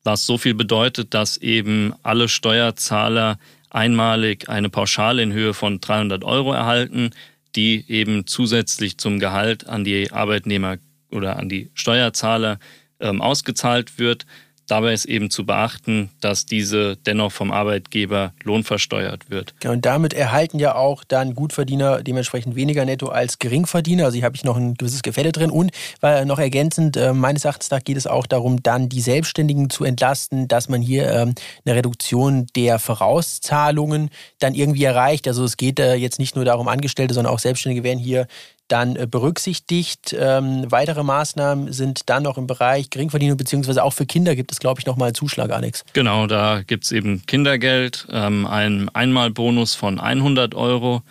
was 0.04 0.24
so 0.24 0.38
viel 0.38 0.54
bedeutet, 0.54 1.12
dass 1.12 1.36
eben 1.36 1.92
alle 2.02 2.28
Steuerzahler 2.28 3.38
einmalig 3.76 4.48
eine 4.48 4.70
Pauschale 4.70 5.22
in 5.22 5.32
Höhe 5.32 5.54
von 5.54 5.80
300 5.80 6.24
Euro 6.24 6.52
erhalten, 6.52 7.10
die 7.54 7.84
eben 7.88 8.26
zusätzlich 8.26 8.98
zum 8.98 9.18
Gehalt 9.20 9.66
an 9.66 9.84
die 9.84 10.10
Arbeitnehmer 10.12 10.78
oder 11.10 11.38
an 11.38 11.48
die 11.48 11.70
Steuerzahler 11.74 12.58
ähm, 13.00 13.20
ausgezahlt 13.20 13.98
wird. 13.98 14.26
Dabei 14.66 14.92
ist 14.92 15.04
eben 15.04 15.30
zu 15.30 15.46
beachten, 15.46 16.10
dass 16.20 16.46
diese 16.46 16.96
dennoch 16.96 17.32
vom 17.32 17.52
Arbeitgeber 17.52 18.32
lohnversteuert 18.42 19.30
wird. 19.30 19.54
Ja, 19.62 19.70
und 19.70 19.86
damit 19.86 20.12
erhalten 20.12 20.58
ja 20.58 20.74
auch 20.74 21.04
dann 21.04 21.34
Gutverdiener 21.34 22.02
dementsprechend 22.02 22.56
weniger 22.56 22.84
netto 22.84 23.08
als 23.08 23.38
Geringverdiener. 23.38 24.06
Also 24.06 24.16
hier 24.16 24.24
habe 24.24 24.36
ich 24.36 24.44
noch 24.44 24.56
ein 24.56 24.74
gewisses 24.74 25.02
Gefälle 25.02 25.32
drin. 25.32 25.50
Und 25.50 25.70
weil 26.00 26.26
noch 26.26 26.38
ergänzend, 26.38 26.96
äh, 26.96 27.12
meines 27.12 27.44
Erachtens 27.44 27.70
nach 27.70 27.84
geht 27.84 27.96
es 27.96 28.06
auch 28.06 28.26
darum, 28.26 28.62
dann 28.62 28.88
die 28.88 29.00
Selbstständigen 29.00 29.70
zu 29.70 29.84
entlasten, 29.84 30.48
dass 30.48 30.68
man 30.68 30.82
hier 30.82 31.12
ähm, 31.12 31.34
eine 31.64 31.76
Reduktion 31.76 32.46
der 32.56 32.78
Vorauszahlungen 32.78 34.10
dann 34.40 34.54
irgendwie 34.54 34.84
erreicht. 34.84 35.28
Also 35.28 35.44
es 35.44 35.56
geht 35.56 35.78
äh, 35.78 35.94
jetzt 35.94 36.18
nicht 36.18 36.34
nur 36.34 36.44
darum, 36.44 36.68
Angestellte, 36.68 37.14
sondern 37.14 37.32
auch 37.32 37.38
Selbstständige 37.38 37.84
werden 37.84 38.00
hier 38.00 38.26
dann 38.68 38.96
äh, 38.96 39.06
berücksichtigt. 39.08 40.14
Ähm, 40.18 40.64
weitere 40.68 41.02
Maßnahmen 41.02 41.72
sind 41.72 42.08
dann 42.08 42.22
noch 42.24 42.38
im 42.38 42.46
Bereich 42.46 42.90
Geringverdiener, 42.90 43.36
beziehungsweise 43.36 43.82
auch 43.84 43.92
für 43.92 44.06
Kinder 44.06 44.34
gibt 44.34 44.52
es, 44.52 44.58
glaube 44.58 44.80
ich, 44.80 44.86
nochmal 44.86 45.12
Zuschlag, 45.12 45.50
Alex. 45.50 45.84
Genau, 45.92 46.26
da 46.26 46.62
gibt 46.62 46.84
es 46.84 46.92
eben 46.92 47.24
Kindergeld, 47.26 48.06
ähm, 48.10 48.46
einen 48.46 48.88
Einmalbonus 48.88 49.74
von 49.74 50.00
100 50.00 50.54
Euro, 50.54 51.02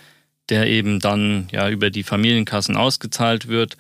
der 0.50 0.68
eben 0.68 1.00
dann 1.00 1.48
ja 1.52 1.70
über 1.70 1.90
die 1.90 2.04
Familienkassen 2.04 2.76
ausgezahlt 2.76 3.48
wird. 3.48 3.78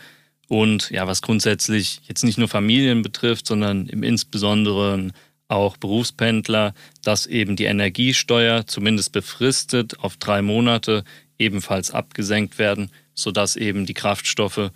Und 0.48 0.90
ja, 0.92 1.08
was 1.08 1.22
grundsätzlich 1.22 2.02
jetzt 2.08 2.24
nicht 2.24 2.38
nur 2.38 2.48
Familien 2.48 3.02
betrifft, 3.02 3.48
sondern 3.48 3.88
im 3.88 4.04
Insbesondere 4.04 5.10
auch 5.48 5.78
Berufspendler, 5.78 6.74
dass 7.04 7.26
eben 7.26 7.56
die 7.56 7.66
Energiesteuer 7.66 8.66
zumindest 8.66 9.12
befristet 9.12 10.00
auf 10.00 10.18
drei 10.18 10.42
Monate 10.42 11.04
ebenfalls 11.38 11.92
abgesenkt 11.92 12.58
werden 12.58 12.90
sodass 13.15 13.56
eben 13.56 13.86
die 13.86 13.93
Kraftstoffe 13.93 14.71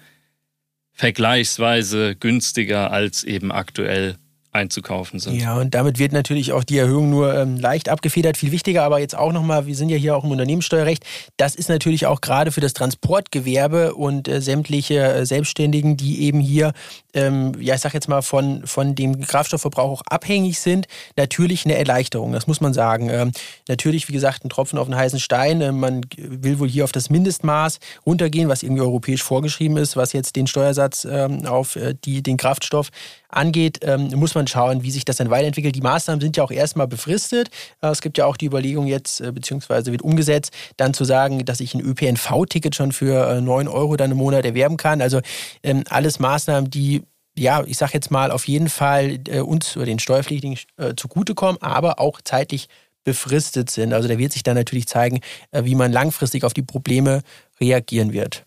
vergleichsweise 0.91 2.15
günstiger 2.15 2.91
als 2.91 3.23
eben 3.23 3.51
aktuell 3.51 4.17
einzukaufen 4.51 5.19
sind. 5.19 5.39
Ja, 5.39 5.57
und 5.57 5.75
damit 5.75 5.99
wird 5.99 6.11
natürlich 6.11 6.53
auch 6.53 6.63
die 6.63 6.79
Erhöhung 6.79 7.09
nur 7.09 7.35
ähm, 7.35 7.57
leicht 7.57 7.89
abgefedert. 7.89 8.37
Viel 8.37 8.51
wichtiger 8.51 8.83
aber 8.83 8.99
jetzt 8.99 9.15
auch 9.15 9.31
nochmal, 9.31 9.67
wir 9.67 9.75
sind 9.75 9.89
ja 9.89 9.97
hier 9.97 10.15
auch 10.15 10.23
im 10.23 10.31
Unternehmenssteuerrecht, 10.31 11.05
das 11.37 11.53
ist 11.53 11.69
natürlich 11.69 12.07
auch 12.07 12.21
gerade 12.21 12.51
für 12.51 12.61
das 12.61 12.73
Transportgewerbe 12.73 13.93
und 13.93 14.27
äh, 14.27 14.41
sämtliche 14.41 15.01
äh, 15.03 15.25
Selbstständigen, 15.25 15.97
die 15.97 16.23
eben 16.23 16.39
hier, 16.39 16.73
ähm, 17.13 17.51
ja, 17.59 17.75
ich 17.75 17.81
sag 17.81 17.93
jetzt 17.93 18.09
mal, 18.09 18.21
von, 18.23 18.65
von 18.65 18.95
dem 18.95 19.21
Kraftstoffverbrauch 19.21 19.99
auch 19.99 20.01
abhängig 20.07 20.59
sind, 20.59 20.87
natürlich 21.15 21.65
eine 21.65 21.75
Erleichterung, 21.75 22.31
das 22.31 22.47
muss 22.47 22.61
man 22.61 22.73
sagen. 22.73 23.09
Ähm, 23.09 23.31
natürlich, 23.67 24.07
wie 24.07 24.13
gesagt, 24.13 24.43
ein 24.45 24.49
Tropfen 24.49 24.79
auf 24.79 24.87
den 24.87 24.95
heißen 24.95 25.19
Stein. 25.19 25.61
Äh, 25.61 25.71
man 25.71 26.01
will 26.17 26.59
wohl 26.59 26.69
hier 26.69 26.83
auf 26.83 26.91
das 26.91 27.09
Mindestmaß 27.09 27.79
runtergehen, 28.05 28.49
was 28.49 28.63
irgendwie 28.63 28.81
europäisch 28.81 29.23
vorgeschrieben 29.23 29.77
ist, 29.77 29.95
was 29.95 30.13
jetzt 30.13 30.35
den 30.35 30.47
Steuersatz 30.47 31.05
ähm, 31.09 31.45
auf 31.45 31.75
äh, 31.75 31.95
die, 32.03 32.23
den 32.23 32.37
Kraftstoff 32.37 32.89
angeht, 33.29 33.79
ähm, 33.83 34.09
muss 34.15 34.35
man 34.35 34.47
schauen, 34.47 34.83
wie 34.83 34.91
sich 34.91 35.05
das 35.05 35.17
dann 35.17 35.29
weiterentwickelt. 35.29 35.75
Die 35.75 35.81
Maßnahmen 35.81 36.19
sind 36.19 36.35
ja 36.35 36.43
auch 36.43 36.51
erstmal 36.51 36.87
befristet. 36.87 37.49
Äh, 37.81 37.87
es 37.87 38.01
gibt 38.01 38.17
ja 38.17 38.25
auch 38.25 38.37
die 38.37 38.47
Überlegung 38.47 38.87
jetzt, 38.87 39.21
äh, 39.21 39.31
beziehungsweise 39.31 39.91
wird 39.91 40.01
umgesetzt, 40.01 40.53
dann 40.77 40.93
zu 40.93 41.05
sagen, 41.05 41.45
dass 41.45 41.59
ich 41.59 41.73
ein 41.73 41.81
ÖPNV-Ticket 41.81 42.75
schon 42.75 42.91
für 42.91 43.29
äh, 43.29 43.41
9 43.41 43.67
Euro 43.67 43.95
dann 43.95 44.11
im 44.11 44.17
Monat 44.17 44.45
erwerben 44.45 44.77
kann. 44.77 45.01
Also 45.01 45.21
ähm, 45.63 45.83
alles 45.89 46.19
Maßnahmen, 46.19 46.69
die 46.69 47.03
ja, 47.37 47.63
ich 47.65 47.77
sage 47.77 47.93
jetzt 47.93 48.11
mal, 48.11 48.31
auf 48.31 48.47
jeden 48.47 48.67
Fall 48.67 49.19
äh, 49.29 49.39
uns 49.39 49.77
oder 49.77 49.85
den 49.85 49.99
Steuerpflichtigen 49.99 50.57
äh, 50.75 50.93
zugutekommen, 50.95 51.61
aber 51.61 51.99
auch 51.99 52.19
zeitlich 52.21 52.67
befristet 53.05 53.69
sind. 53.69 53.93
Also 53.93 54.09
da 54.09 54.17
wird 54.17 54.33
sich 54.33 54.43
dann 54.43 54.55
natürlich 54.55 54.87
zeigen, 54.87 55.21
äh, 55.51 55.63
wie 55.63 55.75
man 55.75 55.91
langfristig 55.91 56.43
auf 56.43 56.53
die 56.53 56.63
Probleme 56.63 57.21
reagieren 57.61 58.11
wird. 58.11 58.43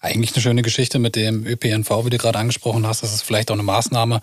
Eigentlich 0.00 0.34
eine 0.34 0.42
schöne 0.42 0.62
Geschichte 0.62 0.98
mit 0.98 1.16
dem 1.16 1.46
ÖPNV, 1.46 2.04
wie 2.04 2.10
du 2.10 2.18
gerade 2.18 2.38
angesprochen 2.38 2.86
hast. 2.86 3.02
Das 3.02 3.14
ist 3.14 3.22
vielleicht 3.22 3.50
auch 3.50 3.54
eine 3.54 3.62
Maßnahme. 3.62 4.20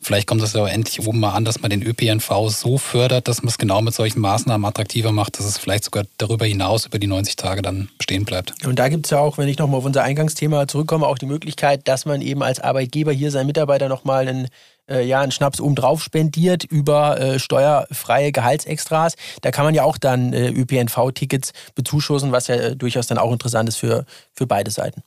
Vielleicht 0.00 0.28
kommt 0.28 0.42
es 0.42 0.54
aber 0.54 0.70
endlich 0.70 1.04
oben 1.06 1.18
mal 1.18 1.32
an, 1.32 1.44
dass 1.44 1.60
man 1.60 1.70
den 1.70 1.82
ÖPNV 1.82 2.48
so 2.48 2.78
fördert, 2.78 3.26
dass 3.26 3.42
man 3.42 3.48
es 3.48 3.58
genau 3.58 3.82
mit 3.82 3.94
solchen 3.94 4.20
Maßnahmen 4.20 4.64
attraktiver 4.64 5.10
macht, 5.10 5.38
dass 5.38 5.44
es 5.46 5.58
vielleicht 5.58 5.84
sogar 5.84 6.04
darüber 6.18 6.46
hinaus 6.46 6.86
über 6.86 7.00
die 7.00 7.08
90 7.08 7.34
Tage 7.34 7.62
dann 7.62 7.88
bestehen 7.98 8.24
bleibt. 8.24 8.64
Und 8.64 8.78
da 8.78 8.88
gibt 8.88 9.06
es 9.06 9.10
ja 9.10 9.18
auch, 9.18 9.38
wenn 9.38 9.48
ich 9.48 9.58
nochmal 9.58 9.78
auf 9.78 9.84
unser 9.84 10.04
Eingangsthema 10.04 10.68
zurückkomme, 10.68 11.06
auch 11.06 11.18
die 11.18 11.26
Möglichkeit, 11.26 11.88
dass 11.88 12.06
man 12.06 12.22
eben 12.22 12.44
als 12.44 12.60
Arbeitgeber 12.60 13.10
hier 13.12 13.32
seinen 13.32 13.46
Mitarbeiter 13.48 13.88
nochmal 13.88 14.28
einen 14.28 14.48
äh, 14.88 15.04
ja, 15.04 15.20
einen 15.20 15.32
Schnaps 15.32 15.60
obendrauf 15.60 16.02
spendiert 16.02 16.64
über 16.64 17.20
äh, 17.20 17.38
steuerfreie 17.38 18.32
Gehaltsextras. 18.32 19.14
Da 19.42 19.50
kann 19.50 19.64
man 19.64 19.74
ja 19.74 19.84
auch 19.84 19.98
dann 19.98 20.32
äh, 20.32 20.50
ÖPNV-Tickets 20.50 21.52
bezuschussen, 21.74 22.32
was 22.32 22.48
ja 22.48 22.56
äh, 22.56 22.76
durchaus 22.76 23.06
dann 23.06 23.18
auch 23.18 23.32
interessant 23.32 23.68
ist 23.68 23.76
für, 23.76 24.04
für 24.32 24.46
beide 24.46 24.70
Seiten. 24.70 25.02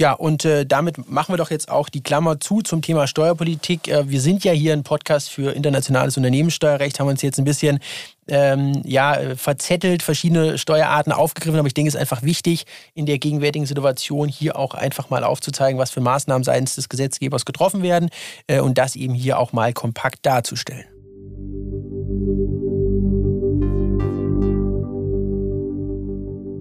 Ja, 0.00 0.12
und 0.12 0.44
äh, 0.44 0.66
damit 0.66 1.08
machen 1.08 1.32
wir 1.32 1.36
doch 1.36 1.52
jetzt 1.52 1.68
auch 1.70 1.88
die 1.88 2.02
Klammer 2.02 2.40
zu 2.40 2.62
zum 2.62 2.82
Thema 2.82 3.06
Steuerpolitik. 3.06 3.86
Äh, 3.86 4.10
wir 4.10 4.20
sind 4.20 4.42
ja 4.42 4.50
hier 4.50 4.72
ein 4.72 4.82
Podcast 4.82 5.30
für 5.30 5.52
internationales 5.52 6.16
Unternehmenssteuerrecht, 6.16 6.98
haben 6.98 7.06
uns 7.06 7.22
jetzt 7.22 7.38
ein 7.38 7.44
bisschen 7.44 7.78
ähm, 8.26 8.82
ja, 8.84 9.36
verzettelt, 9.36 10.02
verschiedene 10.02 10.58
Steuerarten 10.58 11.12
aufgegriffen, 11.12 11.60
aber 11.60 11.68
ich 11.68 11.74
denke, 11.74 11.90
es 11.90 11.94
ist 11.94 12.00
einfach 12.00 12.22
wichtig, 12.22 12.64
in 12.94 13.06
der 13.06 13.18
gegenwärtigen 13.18 13.66
Situation 13.66 14.28
hier 14.28 14.58
auch 14.58 14.74
einfach 14.74 15.10
mal 15.10 15.22
aufzuzeigen, 15.22 15.78
was 15.78 15.92
für 15.92 16.00
Maßnahmen 16.00 16.42
seitens 16.42 16.74
des 16.74 16.88
Gesetzgebers 16.88 17.44
getroffen 17.44 17.84
werden 17.84 18.10
äh, 18.48 18.58
und 18.58 18.78
das 18.78 18.96
eben 18.96 19.14
hier 19.14 19.38
auch 19.38 19.52
mal 19.52 19.72
kompakt 19.72 20.26
darzustellen. 20.26 20.93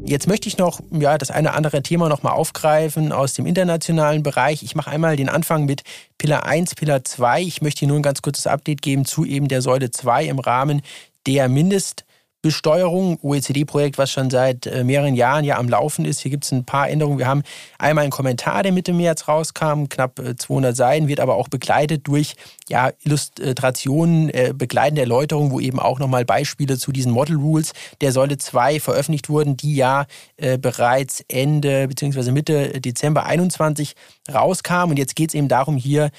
Jetzt 0.06 0.28
möchte 0.28 0.50
ich 0.50 0.58
noch 0.58 0.82
ja, 0.92 1.18
das 1.18 1.32
eine 1.32 1.50
oder 1.50 1.58
andere 1.58 1.82
Thema 1.82 2.10
noch 2.10 2.24
mal 2.24 2.34
aufgreifen 2.34 3.14
aus 3.14 3.34
dem 3.34 3.46
internationalen 3.46 4.22
Bereich. 4.22 4.62
Ich 4.62 4.76
mache 4.76 4.92
einmal 4.92 5.16
den 5.16 5.30
Anfang 5.30 5.64
mit 5.64 5.84
Pillar 6.18 6.46
1, 6.46 6.76
Pillar 6.76 7.06
2. 7.06 7.42
Ich 7.42 7.62
möchte 7.62 7.80
hier 7.80 7.88
nur 7.88 8.00
ein 8.00 8.04
ganz 8.04 8.22
kurzes 8.22 8.46
Update 8.46 8.82
geben 8.82 9.06
zu 9.06 9.24
eben 9.24 9.48
der 9.48 9.62
Säule 9.62 9.92
2 9.92 10.26
im 10.26 10.40
Rahmen 10.40 10.82
der 11.26 11.48
Mindest- 11.48 12.04
Besteuerung, 12.44 13.18
OECD-Projekt, 13.22 13.98
was 13.98 14.12
schon 14.12 14.30
seit 14.30 14.68
äh, 14.68 14.84
mehreren 14.84 15.16
Jahren 15.16 15.46
ja 15.46 15.58
am 15.58 15.70
Laufen 15.70 16.04
ist. 16.04 16.20
Hier 16.20 16.30
gibt 16.30 16.44
es 16.44 16.52
ein 16.52 16.66
paar 16.66 16.90
Änderungen. 16.90 17.18
Wir 17.18 17.26
haben 17.26 17.42
einmal 17.80 18.04
einen 18.04 18.12
Kommentar, 18.12 18.64
der 18.64 18.74
Mitte 18.74 18.92
März 18.92 19.30
rauskam, 19.30 19.86
knapp 19.88 20.22
200 20.38 20.74
äh, 20.74 20.76
Seiten, 20.76 21.08
wird 21.08 21.22
aber 21.22 21.36
auch 21.36 21.48
begleitet 21.48 22.06
durch 22.06 22.36
ja, 22.68 22.92
Illustrationen, 23.06 24.30
äh, 24.30 24.54
begleitende 24.54 25.02
Erläuterungen, 25.02 25.52
wo 25.52 25.62
eben 25.62 25.80
auch 25.80 26.00
nochmal 26.00 26.26
Beispiele 26.26 26.78
zu 26.78 26.92
diesen 26.92 27.14
Model 27.14 27.38
Rules 27.38 27.72
der 28.02 28.12
Säule 28.12 28.38
2 28.38 28.82
veröffentlicht 28.82 29.30
wurden, 29.30 29.56
die 29.56 29.76
ja 29.76 30.06
äh, 30.36 30.58
bereits 30.58 31.24
Ende 31.30 31.88
bzw. 31.88 32.32
Mitte 32.32 32.82
Dezember 32.82 33.26
21 33.26 33.96
rauskamen. 34.30 34.92
Und 34.92 34.98
jetzt 34.98 35.16
geht 35.16 35.30
es 35.30 35.34
eben 35.34 35.48
darum, 35.48 35.78
hier 35.78 36.12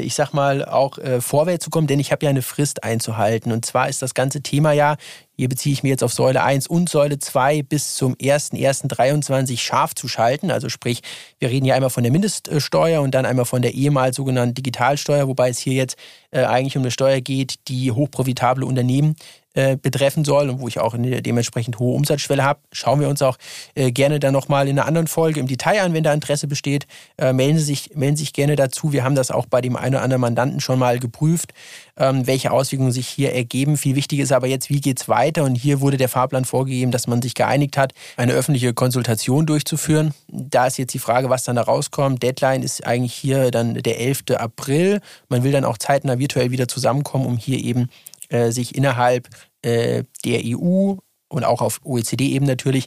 ich 0.00 0.14
sag 0.14 0.32
mal, 0.32 0.64
auch 0.64 0.98
äh, 0.98 1.20
vorwärts 1.20 1.64
zu 1.64 1.70
kommen, 1.70 1.86
denn 1.86 2.00
ich 2.00 2.10
habe 2.10 2.24
ja 2.24 2.30
eine 2.30 2.42
Frist 2.42 2.82
einzuhalten. 2.84 3.52
Und 3.52 3.64
zwar 3.66 3.88
ist 3.88 4.02
das 4.02 4.14
ganze 4.14 4.42
Thema 4.42 4.72
ja, 4.72 4.96
hier 5.36 5.48
beziehe 5.48 5.72
ich 5.72 5.82
mich 5.82 5.90
jetzt 5.90 6.04
auf 6.04 6.12
Säule 6.12 6.42
1 6.42 6.66
und 6.68 6.88
Säule 6.88 7.18
2 7.18 7.62
bis 7.62 7.96
zum 7.96 8.14
01.01.23 8.14 9.58
scharf 9.58 9.94
zu 9.94 10.08
schalten. 10.08 10.50
Also 10.50 10.68
sprich, 10.68 11.02
wir 11.38 11.50
reden 11.50 11.64
hier 11.64 11.74
einmal 11.74 11.90
von 11.90 12.02
der 12.02 12.12
Mindeststeuer 12.12 13.02
und 13.02 13.14
dann 13.14 13.26
einmal 13.26 13.44
von 13.44 13.60
der 13.60 13.74
ehemals 13.74 14.16
sogenannten 14.16 14.54
Digitalsteuer, 14.54 15.28
wobei 15.28 15.50
es 15.50 15.58
hier 15.58 15.74
jetzt 15.74 15.96
äh, 16.30 16.44
eigentlich 16.44 16.76
um 16.76 16.82
eine 16.82 16.90
Steuer 16.90 17.20
geht, 17.20 17.68
die 17.68 17.90
hochprofitable 17.90 18.64
Unternehmen 18.64 19.16
äh, 19.54 19.76
betreffen 19.76 20.24
soll 20.24 20.50
und 20.50 20.60
wo 20.60 20.68
ich 20.68 20.80
auch 20.80 20.94
eine 20.94 21.22
dementsprechend 21.22 21.78
hohe 21.78 21.94
Umsatzschwelle 21.94 22.42
habe. 22.42 22.60
Schauen 22.72 23.00
wir 23.00 23.08
uns 23.08 23.22
auch 23.22 23.36
äh, 23.74 23.92
gerne 23.92 24.18
dann 24.18 24.32
nochmal 24.32 24.68
in 24.68 24.78
einer 24.78 24.88
anderen 24.88 25.06
Folge 25.06 25.38
im 25.38 25.46
Detail 25.46 25.82
an, 25.82 25.94
wenn 25.94 26.02
da 26.02 26.12
Interesse 26.12 26.48
besteht. 26.48 26.86
Äh, 27.18 27.32
melden, 27.32 27.58
Sie 27.58 27.64
sich, 27.64 27.94
melden 27.94 28.16
Sie 28.16 28.24
sich 28.24 28.32
gerne 28.32 28.56
dazu. 28.56 28.92
Wir 28.92 29.04
haben 29.04 29.14
das 29.14 29.30
auch 29.30 29.46
bei 29.46 29.60
dem 29.60 29.76
einen 29.76 29.94
oder 29.94 30.02
anderen 30.02 30.20
Mandanten 30.22 30.60
schon 30.60 30.78
mal 30.78 30.98
geprüft, 30.98 31.54
ähm, 31.96 32.26
welche 32.26 32.50
Auswirkungen 32.50 32.92
sich 32.92 33.06
hier 33.06 33.32
ergeben. 33.32 33.76
Viel 33.76 33.94
wichtiger 33.94 34.24
ist 34.24 34.32
aber 34.32 34.48
jetzt, 34.48 34.70
wie 34.70 34.80
geht 34.80 35.00
es 35.00 35.08
weiter? 35.08 35.44
Und 35.44 35.54
hier 35.54 35.80
wurde 35.80 35.96
der 35.96 36.08
Fahrplan 36.08 36.44
vorgegeben, 36.44 36.90
dass 36.90 37.06
man 37.06 37.22
sich 37.22 37.34
geeinigt 37.34 37.76
hat, 37.76 37.92
eine 38.16 38.32
öffentliche 38.32 38.74
Konsultation 38.74 39.46
durchzuführen. 39.46 40.14
Da 40.28 40.66
ist 40.66 40.78
jetzt 40.78 40.94
die 40.94 40.98
Frage, 40.98 41.30
was 41.30 41.44
dann 41.44 41.56
da 41.56 41.62
rauskommt. 41.62 42.22
Deadline 42.22 42.62
ist 42.62 42.84
eigentlich 42.84 43.14
hier 43.14 43.50
dann 43.50 43.74
der 43.74 44.00
11. 44.00 44.24
April. 44.36 45.00
Man 45.28 45.44
will 45.44 45.52
dann 45.52 45.64
auch 45.64 45.78
zeitnah 45.78 46.18
virtuell 46.18 46.50
wieder 46.50 46.66
zusammenkommen, 46.66 47.26
um 47.26 47.36
hier 47.36 47.58
eben 47.58 47.88
äh, 48.28 48.50
sich 48.50 48.74
innerhalb 48.74 49.28
äh, 49.62 50.04
der 50.24 50.40
EU 50.44 50.94
und 51.28 51.44
auch 51.44 51.60
auf 51.60 51.80
OECD-Ebene 51.84 52.52
natürlich 52.52 52.86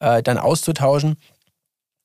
äh, 0.00 0.22
dann 0.22 0.38
auszutauschen. 0.38 1.16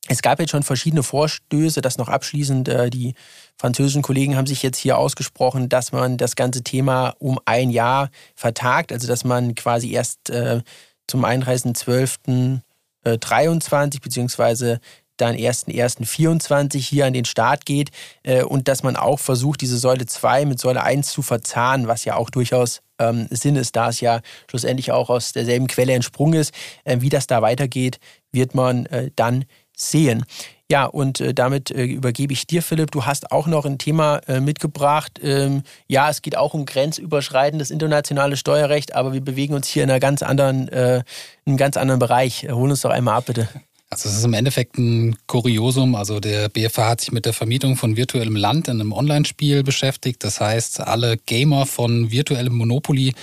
Es 0.10 0.22
gab 0.22 0.40
jetzt 0.40 0.52
schon 0.52 0.64
verschiedene 0.64 1.02
Vorstöße, 1.02 1.82
das 1.82 1.98
noch 1.98 2.10
abschließend. 2.10 2.68
Äh, 2.68 2.90
die 2.90 3.14
französischen 3.58 4.02
Kollegen 4.02 4.36
haben 4.36 4.48
sich 4.48 4.62
jetzt 4.62 4.78
hier 4.78 4.98
ausgesprochen, 4.98 5.70
dass 5.70 5.94
man 5.94 6.18
das 6.18 6.36
ganze 6.36 6.62
Thema 6.62 7.16
um 7.20 7.40
ein 7.46 7.70
Jahr 7.70 8.10
vertagt, 8.36 8.92
also 8.92 9.08
dass 9.08 9.24
man 9.24 9.56
quasi 9.56 9.92
erst 9.92 10.30
äh, 10.30 10.62
zum 11.08 11.24
31.12.23 11.24 14.02
beziehungsweise 14.02 14.82
dann 15.18 15.36
1.1.24 15.36 16.78
hier 16.78 17.06
an 17.06 17.14
den 17.14 17.26
Start 17.26 17.66
geht 17.66 17.92
äh, 18.24 18.44
und 18.44 18.68
dass 18.68 18.84
man 18.84 18.96
auch 18.96 19.20
versucht, 19.20 19.62
diese 19.62 19.78
Säule 19.78 20.06
2 20.06 20.46
mit 20.46 20.60
Säule 20.60 20.84
1 20.84 21.12
zu 21.12 21.22
verzahnen, 21.22 21.88
was 21.88 22.06
ja 22.06 22.16
auch 22.16 22.30
durchaus 22.30 22.82
ähm, 23.00 23.28
Sinn 23.30 23.56
ist, 23.56 23.76
da 23.76 23.90
es 23.90 24.02
ja 24.02 24.22
schlussendlich 24.50 24.92
auch 24.92 25.10
aus 25.10 25.34
derselben 25.34 25.68
Quelle 25.68 25.94
entsprungen 25.94 26.40
ist. 26.40 26.54
Äh, 26.84 27.02
wie 27.02 27.10
das 27.10 27.28
da 27.28 27.42
weitergeht, 27.42 28.00
wird 28.32 28.56
man 28.56 28.86
äh, 28.88 29.12
dann 29.16 29.46
sehen. 29.76 30.26
Ja, 30.72 30.86
und 30.86 31.20
äh, 31.20 31.34
damit 31.34 31.72
äh, 31.72 31.84
übergebe 31.84 32.34
ich 32.34 32.48
dir, 32.48 32.64
Philipp. 32.64 32.92
Du 32.92 33.06
hast 33.06 33.32
auch 33.32 33.48
noch 33.48 33.66
ein 33.66 33.78
Thema 33.78 34.22
äh, 34.28 34.40
mitgebracht. 34.40 35.20
Ähm, 35.22 35.64
ja, 35.88 36.10
es 36.10 36.22
geht 36.22 36.38
auch 36.38 36.54
um 36.54 36.66
grenzüberschreitendes 36.66 37.70
internationales 37.70 38.40
Steuerrecht, 38.40 38.96
aber 38.96 39.14
wir 39.14 39.22
bewegen 39.22 39.54
uns 39.54 39.68
hier 39.68 39.84
in 39.84 39.92
einer 39.92 40.00
ganz 40.00 40.24
anderen, 40.24 40.68
äh, 40.70 40.98
in 40.98 41.04
einem 41.48 41.58
ganz 41.58 41.78
anderen 41.78 42.00
Bereich. 42.00 42.48
Hol 42.50 42.70
uns 42.72 42.82
doch 42.82 42.90
einmal 42.90 43.18
ab, 43.18 43.26
bitte. 43.26 43.48
Also 43.94 44.10
es 44.10 44.18
ist 44.18 44.26
im 44.26 44.34
Endeffekt 44.34 44.80
ein 44.80 45.16
Kuriosum. 45.28 45.94
Also 45.94 46.20
der 46.20 46.50
BFH 46.50 46.90
hat 46.90 47.02
sich 47.02 47.12
mit 47.12 47.26
der 47.26 47.34
Vermietung 47.34 47.76
von 47.76 47.96
virtuellem 47.96 48.36
Land 48.36 48.68
in 48.68 48.82
einem 48.82 48.92
Online-Spiel 48.92 49.62
beschäftigt. 49.62 50.24
Das 50.24 50.42
heißt, 50.42 50.80
alle 50.80 51.18
Gamer 51.18 51.68
von 51.68 52.10
virtuellem 52.10 52.56
Monopoly 52.56 53.14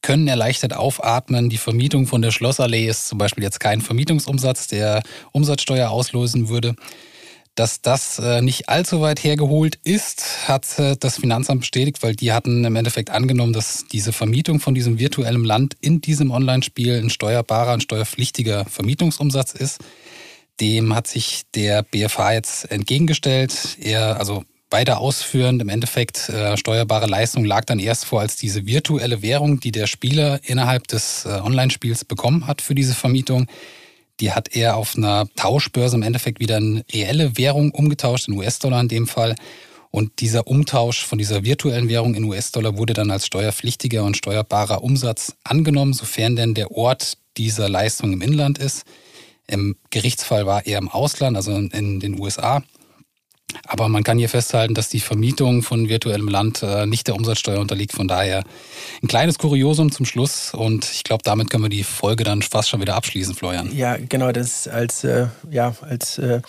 können 0.00 0.26
erleichtert 0.26 0.74
aufatmen. 0.74 1.50
Die 1.50 1.58
Vermietung 1.58 2.06
von 2.06 2.22
der 2.22 2.30
Schlossallee 2.30 2.88
ist 2.88 3.08
zum 3.08 3.18
Beispiel 3.18 3.44
jetzt 3.44 3.60
kein 3.60 3.82
Vermietungsumsatz, 3.82 4.66
der 4.66 5.02
Umsatzsteuer 5.32 5.90
auslösen 5.90 6.48
würde. 6.48 6.74
Dass 7.54 7.80
das 7.80 8.18
äh, 8.18 8.42
nicht 8.42 8.68
allzu 8.68 9.00
weit 9.00 9.22
hergeholt 9.22 9.78
ist, 9.84 10.48
hat 10.48 10.78
äh, 10.78 10.96
das 10.98 11.18
Finanzamt 11.18 11.60
bestätigt, 11.60 12.02
weil 12.02 12.16
die 12.16 12.32
hatten 12.32 12.64
im 12.64 12.74
Endeffekt 12.74 13.10
angenommen, 13.10 13.52
dass 13.52 13.84
diese 13.86 14.12
Vermietung 14.12 14.58
von 14.58 14.74
diesem 14.74 14.98
virtuellen 14.98 15.44
Land 15.44 15.76
in 15.80 16.00
diesem 16.00 16.32
Online-Spiel 16.32 16.98
ein 16.98 17.10
steuerbarer, 17.10 17.72
ein 17.72 17.80
steuerpflichtiger 17.80 18.64
Vermietungsumsatz 18.64 19.52
ist. 19.52 19.78
Dem 20.60 20.96
hat 20.96 21.06
sich 21.06 21.42
der 21.54 21.82
BFH 21.84 22.32
jetzt 22.32 22.70
entgegengestellt. 22.72 23.76
Er, 23.80 24.18
also 24.18 24.44
weiter 24.70 24.98
ausführend, 24.98 25.62
im 25.62 25.68
Endeffekt 25.68 26.28
äh, 26.30 26.56
steuerbare 26.56 27.06
Leistung 27.06 27.44
lag 27.44 27.64
dann 27.66 27.78
erst 27.78 28.04
vor 28.04 28.20
als 28.20 28.34
diese 28.34 28.66
virtuelle 28.66 29.22
Währung, 29.22 29.60
die 29.60 29.70
der 29.70 29.86
Spieler 29.86 30.40
innerhalb 30.42 30.88
des 30.88 31.24
äh, 31.24 31.28
Online-Spiels 31.28 32.04
bekommen 32.04 32.48
hat 32.48 32.62
für 32.62 32.74
diese 32.74 32.94
Vermietung. 32.94 33.46
Die 34.20 34.32
hat 34.32 34.54
er 34.54 34.76
auf 34.76 34.96
einer 34.96 35.26
Tauschbörse 35.36 35.96
im 35.96 36.02
Endeffekt 36.02 36.40
wieder 36.40 36.58
in 36.58 36.84
reelle 36.92 37.36
Währung 37.36 37.72
umgetauscht, 37.72 38.28
in 38.28 38.34
US-Dollar 38.34 38.80
in 38.80 38.88
dem 38.88 39.06
Fall. 39.06 39.34
Und 39.90 40.20
dieser 40.20 40.46
Umtausch 40.46 41.04
von 41.04 41.18
dieser 41.18 41.44
virtuellen 41.44 41.88
Währung 41.88 42.14
in 42.14 42.24
US-Dollar 42.24 42.76
wurde 42.76 42.94
dann 42.94 43.10
als 43.10 43.26
steuerpflichtiger 43.26 44.02
und 44.02 44.16
steuerbarer 44.16 44.82
Umsatz 44.82 45.36
angenommen, 45.44 45.92
sofern 45.92 46.36
denn 46.36 46.54
der 46.54 46.72
Ort 46.72 47.18
dieser 47.36 47.68
Leistung 47.68 48.12
im 48.12 48.22
Inland 48.22 48.58
ist. 48.58 48.84
Im 49.46 49.76
Gerichtsfall 49.90 50.46
war 50.46 50.66
er 50.66 50.78
im 50.78 50.88
Ausland, 50.88 51.36
also 51.36 51.52
in 51.52 52.00
den 52.00 52.20
USA. 52.20 52.62
Aber 53.66 53.88
man 53.88 54.02
kann 54.02 54.18
hier 54.18 54.28
festhalten, 54.28 54.74
dass 54.74 54.88
die 54.88 55.00
Vermietung 55.00 55.62
von 55.62 55.88
virtuellem 55.88 56.28
Land 56.28 56.62
äh, 56.62 56.86
nicht 56.86 57.06
der 57.06 57.14
Umsatzsteuer 57.14 57.60
unterliegt. 57.60 57.92
Von 57.92 58.08
daher 58.08 58.44
ein 59.02 59.08
kleines 59.08 59.38
Kuriosum 59.38 59.92
zum 59.92 60.06
Schluss. 60.06 60.52
Und 60.54 60.84
ich 60.84 61.04
glaube, 61.04 61.22
damit 61.24 61.50
können 61.50 61.64
wir 61.64 61.70
die 61.70 61.84
Folge 61.84 62.24
dann 62.24 62.42
fast 62.42 62.68
schon 62.68 62.80
wieder 62.80 62.94
abschließen, 62.94 63.34
Florian. 63.34 63.74
Ja, 63.74 63.96
genau, 63.96 64.32
das 64.32 64.68
als, 64.68 65.04
äh, 65.04 65.28
ja, 65.50 65.74
als 65.80 66.18
äh, 66.18 66.40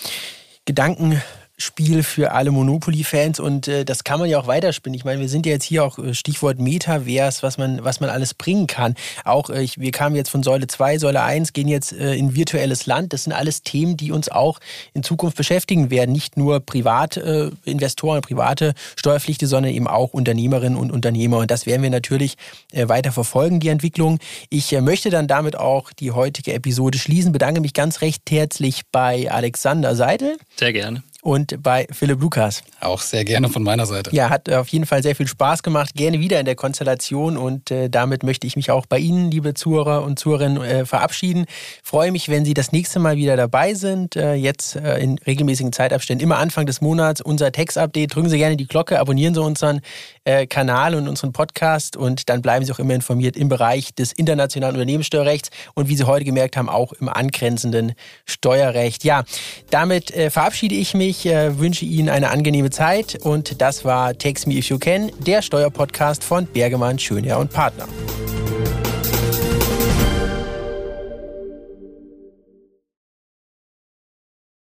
Gedanken 0.65 1.21
Spiel 1.57 2.03
für 2.03 2.33
alle 2.33 2.51
Monopoly-Fans 2.51 3.39
und 3.39 3.69
äh, 3.69 3.85
das 3.85 4.03
kann 4.03 4.19
man 4.19 4.29
ja 4.29 4.39
auch 4.39 4.47
weiterspinnen. 4.47 4.93
Ich 4.93 5.05
meine, 5.05 5.21
wir 5.21 5.29
sind 5.29 5.45
ja 5.45 5.53
jetzt 5.53 5.63
hier 5.63 5.85
auch 5.85 5.97
äh, 5.97 6.13
Stichwort 6.13 6.59
Metaverse, 6.59 7.43
was 7.43 7.57
man, 7.57 7.81
was 7.81 8.01
man 8.01 8.09
alles 8.09 8.33
bringen 8.33 8.67
kann. 8.67 8.95
Auch 9.23 9.49
äh, 9.49 9.63
ich, 9.63 9.79
wir 9.79 9.91
kamen 9.91 10.17
jetzt 10.17 10.29
von 10.29 10.43
Säule 10.43 10.67
2, 10.67 10.97
Säule 10.97 11.21
1, 11.21 11.53
gehen 11.53 11.69
jetzt 11.69 11.93
äh, 11.93 12.13
in 12.15 12.35
virtuelles 12.35 12.87
Land. 12.87 13.13
Das 13.13 13.23
sind 13.23 13.31
alles 13.31 13.63
Themen, 13.63 13.95
die 13.95 14.11
uns 14.11 14.27
auch 14.27 14.59
in 14.93 15.01
Zukunft 15.01 15.37
beschäftigen 15.37 15.89
werden. 15.89 16.11
Nicht 16.11 16.35
nur 16.35 16.59
Privatinvestoren, 16.59 18.17
äh, 18.17 18.21
private 18.21 18.73
Steuerpflichten, 18.97 19.47
sondern 19.47 19.71
eben 19.73 19.87
auch 19.87 20.13
Unternehmerinnen 20.13 20.77
und 20.77 20.91
Unternehmer. 20.91 21.37
Und 21.37 21.51
das 21.51 21.65
werden 21.65 21.83
wir 21.83 21.89
natürlich 21.89 22.35
äh, 22.73 22.89
weiter 22.89 23.13
verfolgen, 23.13 23.61
die 23.61 23.69
Entwicklung. 23.69 24.19
Ich 24.49 24.73
möchte 24.81 25.09
dann 25.09 25.29
damit 25.29 25.55
auch 25.55 25.93
die 25.93 26.11
heutige 26.11 26.51
Episode 26.51 26.97
schließen. 26.97 27.31
Bedanke 27.31 27.61
mich 27.61 27.73
ganz 27.73 28.01
recht 28.01 28.29
herzlich 28.29 28.81
bei 28.91 29.31
Alexander 29.31 29.95
Seidel. 29.95 30.37
Sehr 30.57 30.73
gerne 30.73 31.01
und 31.25 31.63
bei 31.63 31.87
Philipp 31.91 32.21
Lukas. 32.21 32.61
Auch 32.81 33.01
sehr 33.01 33.25
gerne 33.25 33.49
von 33.49 33.63
meiner 33.63 33.87
Seite. 33.87 34.11
Ja, 34.13 34.29
hat 34.29 34.47
auf 34.51 34.67
jeden 34.67 34.85
Fall 34.85 35.01
sehr 35.01 35.15
viel 35.15 35.27
Spaß 35.27 35.63
gemacht. 35.63 35.95
Gerne 35.95 36.19
wieder 36.19 36.39
in 36.39 36.45
der 36.45 36.55
Konstellation 36.55 37.35
und 37.35 37.71
äh, 37.71 37.89
damit 37.89 38.21
möchte 38.21 38.45
ich 38.45 38.55
mich 38.55 38.69
auch 38.69 38.85
bei 38.85 38.99
Ihnen, 38.99 39.31
liebe 39.31 39.55
Zuhörer 39.55 40.03
und 40.03 40.19
Zuhörerinnen, 40.19 40.61
äh, 40.61 40.85
verabschieden. 40.85 41.45
Freue 41.81 42.11
mich, 42.11 42.29
wenn 42.29 42.45
Sie 42.45 42.53
das 42.53 42.71
nächste 42.71 42.99
Mal 42.99 43.17
wieder 43.17 43.35
dabei 43.37 43.73
sind. 43.73 44.15
Äh, 44.15 44.35
jetzt 44.35 44.75
äh, 44.75 44.99
in 44.99 45.17
regelmäßigen 45.17 45.73
Zeitabständen, 45.73 46.23
immer 46.23 46.37
Anfang 46.37 46.67
des 46.67 46.79
Monats, 46.79 47.21
unser 47.21 47.51
Text-Update. 47.51 48.13
Drücken 48.13 48.29
Sie 48.29 48.37
gerne 48.37 48.55
die 48.55 48.67
Glocke, 48.67 48.99
abonnieren 48.99 49.33
Sie 49.33 49.41
unseren 49.41 49.81
äh, 50.25 50.47
Kanal 50.47 50.95
und 50.95 51.07
unseren 51.07 51.31
Podcast 51.31 51.95
und 51.95 52.29
dann 52.29 52.41
bleiben 52.41 52.65
Sie 52.65 52.71
auch 52.71 52.79
immer 52.79 52.93
informiert 52.93 53.37
im 53.37 53.47
Bereich 53.47 53.95
des 53.95 54.11
internationalen 54.11 54.75
Unternehmenssteuerrechts 54.75 55.49
und 55.73 55.87
wie 55.87 55.95
Sie 55.95 56.03
heute 56.03 56.25
gemerkt 56.25 56.57
haben, 56.57 56.69
auch 56.69 56.93
im 56.93 57.07
angrenzenden 57.07 57.93
Steuerrecht. 58.25 59.03
Ja, 59.03 59.23
damit 59.69 60.11
äh, 60.11 60.29
verabschiede 60.29 60.75
ich 60.75 60.93
mich, 60.93 61.25
äh, 61.25 61.57
wünsche 61.57 61.85
Ihnen 61.85 62.09
eine 62.09 62.31
angenehme 62.31 62.69
Zeit 62.69 63.17
und 63.21 63.61
das 63.61 63.85
war 63.85 64.17
Text 64.17 64.47
Me 64.47 64.55
If 64.55 64.69
You 64.69 64.79
Can, 64.79 65.11
der 65.19 65.41
Steuerpodcast 65.41 66.23
von 66.23 66.47
Bergemann, 66.47 66.99
Schönherr 66.99 67.39
und 67.39 67.51
Partner. 67.51 67.87